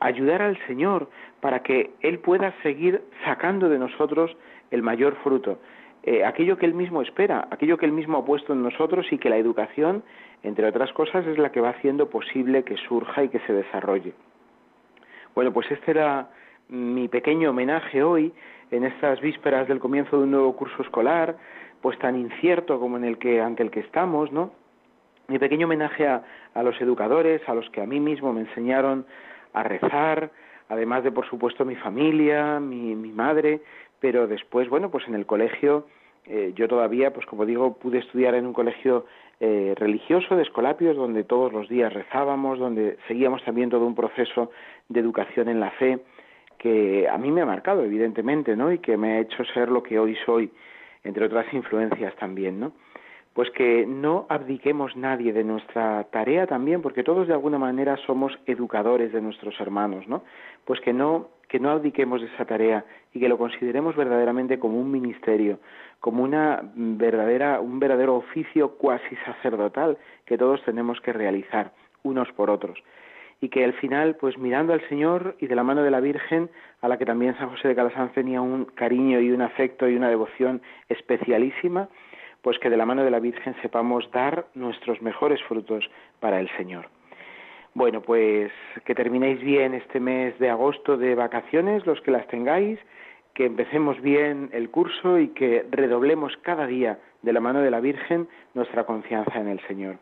ayudar 0.00 0.42
al 0.42 0.58
Señor 0.66 1.08
para 1.40 1.62
que 1.62 1.92
Él 2.00 2.18
pueda 2.18 2.52
seguir 2.62 3.02
sacando 3.24 3.68
de 3.68 3.78
nosotros 3.78 4.36
el 4.72 4.82
mayor 4.82 5.16
fruto, 5.22 5.58
eh, 6.02 6.24
aquello 6.24 6.56
que 6.56 6.66
Él 6.66 6.74
mismo 6.74 7.02
espera, 7.02 7.48
aquello 7.50 7.76
que 7.76 7.86
Él 7.86 7.92
mismo 7.92 8.18
ha 8.18 8.24
puesto 8.24 8.52
en 8.52 8.62
nosotros 8.62 9.06
y 9.12 9.18
que 9.18 9.30
la 9.30 9.36
educación 9.36 10.02
entre 10.42 10.66
otras 10.66 10.92
cosas, 10.92 11.26
es 11.26 11.38
la 11.38 11.52
que 11.52 11.60
va 11.60 11.70
haciendo 11.70 12.08
posible 12.08 12.62
que 12.64 12.76
surja 12.76 13.24
y 13.24 13.28
que 13.28 13.40
se 13.40 13.52
desarrolle. 13.52 14.14
Bueno, 15.34 15.52
pues 15.52 15.70
este 15.70 15.90
era 15.90 16.30
mi 16.68 17.08
pequeño 17.08 17.50
homenaje 17.50 18.02
hoy, 18.02 18.32
en 18.70 18.84
estas 18.84 19.20
vísperas 19.20 19.68
del 19.68 19.80
comienzo 19.80 20.16
de 20.16 20.24
un 20.24 20.30
nuevo 20.30 20.56
curso 20.56 20.82
escolar, 20.82 21.36
pues 21.82 21.98
tan 21.98 22.16
incierto 22.16 22.78
como 22.78 22.96
en 22.96 23.04
el 23.04 23.18
que, 23.18 23.40
ante 23.40 23.62
el 23.62 23.70
que 23.70 23.80
estamos, 23.80 24.30
¿no? 24.32 24.52
Mi 25.28 25.38
pequeño 25.38 25.66
homenaje 25.66 26.06
a, 26.06 26.22
a 26.54 26.62
los 26.62 26.80
educadores, 26.80 27.46
a 27.48 27.54
los 27.54 27.68
que 27.70 27.80
a 27.80 27.86
mí 27.86 28.00
mismo 28.00 28.32
me 28.32 28.42
enseñaron 28.42 29.06
a 29.52 29.62
rezar, 29.62 30.30
además 30.68 31.04
de, 31.04 31.12
por 31.12 31.28
supuesto, 31.28 31.64
mi 31.64 31.76
familia, 31.76 32.60
mi, 32.60 32.94
mi 32.94 33.12
madre, 33.12 33.60
pero 34.00 34.26
después, 34.26 34.68
bueno, 34.68 34.90
pues 34.90 35.06
en 35.06 35.14
el 35.14 35.26
colegio, 35.26 35.86
eh, 36.26 36.52
yo 36.54 36.68
todavía, 36.68 37.12
pues 37.12 37.26
como 37.26 37.46
digo, 37.46 37.74
pude 37.74 37.98
estudiar 37.98 38.34
en 38.34 38.46
un 38.46 38.52
colegio 38.52 39.06
eh, 39.40 39.74
religioso 39.76 40.36
de 40.36 40.42
Escolapios, 40.42 40.96
donde 40.96 41.24
todos 41.24 41.52
los 41.52 41.68
días 41.68 41.92
rezábamos, 41.92 42.58
donde 42.58 42.98
seguíamos 43.08 43.42
también 43.44 43.70
todo 43.70 43.86
un 43.86 43.94
proceso 43.94 44.50
de 44.88 45.00
educación 45.00 45.48
en 45.48 45.60
la 45.60 45.70
fe 45.72 46.00
que 46.58 47.08
a 47.08 47.16
mí 47.16 47.30
me 47.30 47.40
ha 47.40 47.46
marcado, 47.46 47.82
evidentemente, 47.82 48.54
¿no? 48.54 48.70
Y 48.70 48.78
que 48.80 48.98
me 48.98 49.12
ha 49.12 49.20
hecho 49.20 49.44
ser 49.46 49.70
lo 49.70 49.82
que 49.82 49.98
hoy 49.98 50.14
soy, 50.26 50.50
entre 51.04 51.24
otras 51.24 51.46
influencias 51.54 52.14
también, 52.16 52.60
¿no? 52.60 52.72
Pues 53.32 53.50
que 53.52 53.86
no 53.86 54.26
abdiquemos 54.28 54.94
nadie 54.94 55.32
de 55.32 55.42
nuestra 55.42 56.04
tarea 56.10 56.46
también, 56.46 56.82
porque 56.82 57.02
todos 57.02 57.26
de 57.28 57.32
alguna 57.32 57.58
manera 57.58 57.96
somos 58.06 58.38
educadores 58.44 59.10
de 59.12 59.22
nuestros 59.22 59.58
hermanos, 59.58 60.06
¿no? 60.06 60.22
Pues 60.66 60.80
que 60.80 60.92
no 60.92 61.28
que 61.50 61.58
no 61.58 61.70
abdiquemos 61.70 62.20
de 62.20 62.28
esa 62.28 62.44
tarea 62.44 62.84
y 63.12 63.18
que 63.18 63.28
lo 63.28 63.36
consideremos 63.36 63.96
verdaderamente 63.96 64.60
como 64.60 64.80
un 64.80 64.88
ministerio, 64.88 65.58
como 65.98 66.22
una 66.22 66.62
verdadera, 66.74 67.60
un 67.60 67.80
verdadero 67.80 68.14
oficio 68.14 68.76
cuasi 68.76 69.16
sacerdotal 69.26 69.98
que 70.24 70.38
todos 70.38 70.62
tenemos 70.64 71.00
que 71.00 71.12
realizar 71.12 71.72
unos 72.04 72.30
por 72.32 72.50
otros. 72.50 72.78
Y 73.40 73.48
que 73.48 73.64
al 73.64 73.72
final, 73.72 74.14
pues 74.14 74.38
mirando 74.38 74.72
al 74.72 74.88
Señor 74.88 75.34
y 75.40 75.48
de 75.48 75.56
la 75.56 75.64
mano 75.64 75.82
de 75.82 75.90
la 75.90 75.98
Virgen, 75.98 76.50
a 76.82 76.88
la 76.88 76.98
que 76.98 77.04
también 77.04 77.36
San 77.36 77.50
José 77.50 77.66
de 77.66 77.74
Calasanz 77.74 78.12
tenía 78.12 78.40
un 78.40 78.66
cariño 78.66 79.18
y 79.18 79.32
un 79.32 79.42
afecto 79.42 79.88
y 79.88 79.96
una 79.96 80.08
devoción 80.08 80.62
especialísima, 80.88 81.88
pues 82.42 82.60
que 82.60 82.70
de 82.70 82.76
la 82.76 82.86
mano 82.86 83.02
de 83.02 83.10
la 83.10 83.18
Virgen 83.18 83.56
sepamos 83.60 84.08
dar 84.12 84.46
nuestros 84.54 85.02
mejores 85.02 85.42
frutos 85.48 85.90
para 86.20 86.38
el 86.38 86.48
Señor. 86.56 86.86
Bueno, 87.72 88.02
pues 88.02 88.50
que 88.84 88.96
terminéis 88.96 89.40
bien 89.40 89.74
este 89.74 90.00
mes 90.00 90.36
de 90.40 90.50
agosto 90.50 90.96
de 90.96 91.14
vacaciones, 91.14 91.86
los 91.86 92.00
que 92.00 92.10
las 92.10 92.26
tengáis, 92.26 92.80
que 93.32 93.46
empecemos 93.46 94.00
bien 94.00 94.50
el 94.52 94.70
curso 94.70 95.20
y 95.20 95.28
que 95.28 95.64
redoblemos 95.70 96.36
cada 96.38 96.66
día 96.66 96.98
de 97.22 97.32
la 97.32 97.40
mano 97.40 97.60
de 97.60 97.70
la 97.70 97.78
Virgen 97.78 98.26
nuestra 98.54 98.84
confianza 98.84 99.38
en 99.38 99.46
el 99.46 99.60
Señor. 99.68 99.98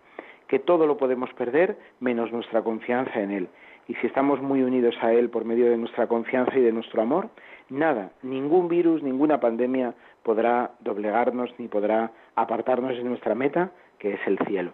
Que 0.47 0.59
todo 0.59 0.87
lo 0.87 0.97
podemos 0.97 1.31
perder 1.35 1.77
menos 2.01 2.33
nuestra 2.33 2.63
confianza 2.63 3.21
en 3.21 3.33
Él. 3.33 3.49
Y 3.87 3.95
si 3.97 4.07
estamos 4.07 4.41
muy 4.41 4.63
unidos 4.63 4.97
a 5.03 5.13
Él 5.13 5.29
por 5.29 5.45
medio 5.45 5.71
de 5.71 5.77
nuestra 5.77 6.07
confianza 6.07 6.57
y 6.57 6.63
de 6.63 6.73
nuestro 6.73 7.03
amor, 7.03 7.29
nada, 7.69 8.13
ningún 8.23 8.69
virus, 8.69 9.03
ninguna 9.03 9.41
pandemia 9.41 9.95
podrá 10.23 10.73
doblegarnos 10.81 11.51
ni 11.59 11.69
podrá 11.69 12.13
apartarnos 12.35 12.97
de 12.97 13.05
nuestra 13.05 13.35
meta, 13.35 13.73
que 13.99 14.15
es 14.15 14.21
el 14.27 14.39
cielo. 14.47 14.73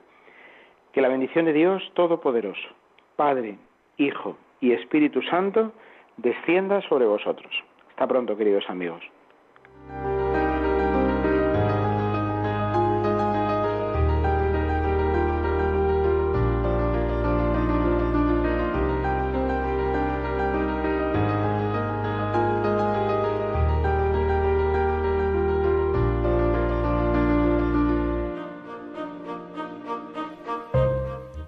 Que 0.92 1.00
la 1.00 1.08
bendición 1.08 1.44
de 1.44 1.52
Dios 1.52 1.82
Todopoderoso, 1.94 2.68
Padre, 3.16 3.56
Hijo 3.96 4.36
y 4.60 4.72
Espíritu 4.72 5.22
Santo, 5.22 5.72
descienda 6.16 6.80
sobre 6.88 7.06
vosotros. 7.06 7.52
Hasta 7.90 8.06
pronto, 8.06 8.36
queridos 8.36 8.64
amigos. 8.68 9.02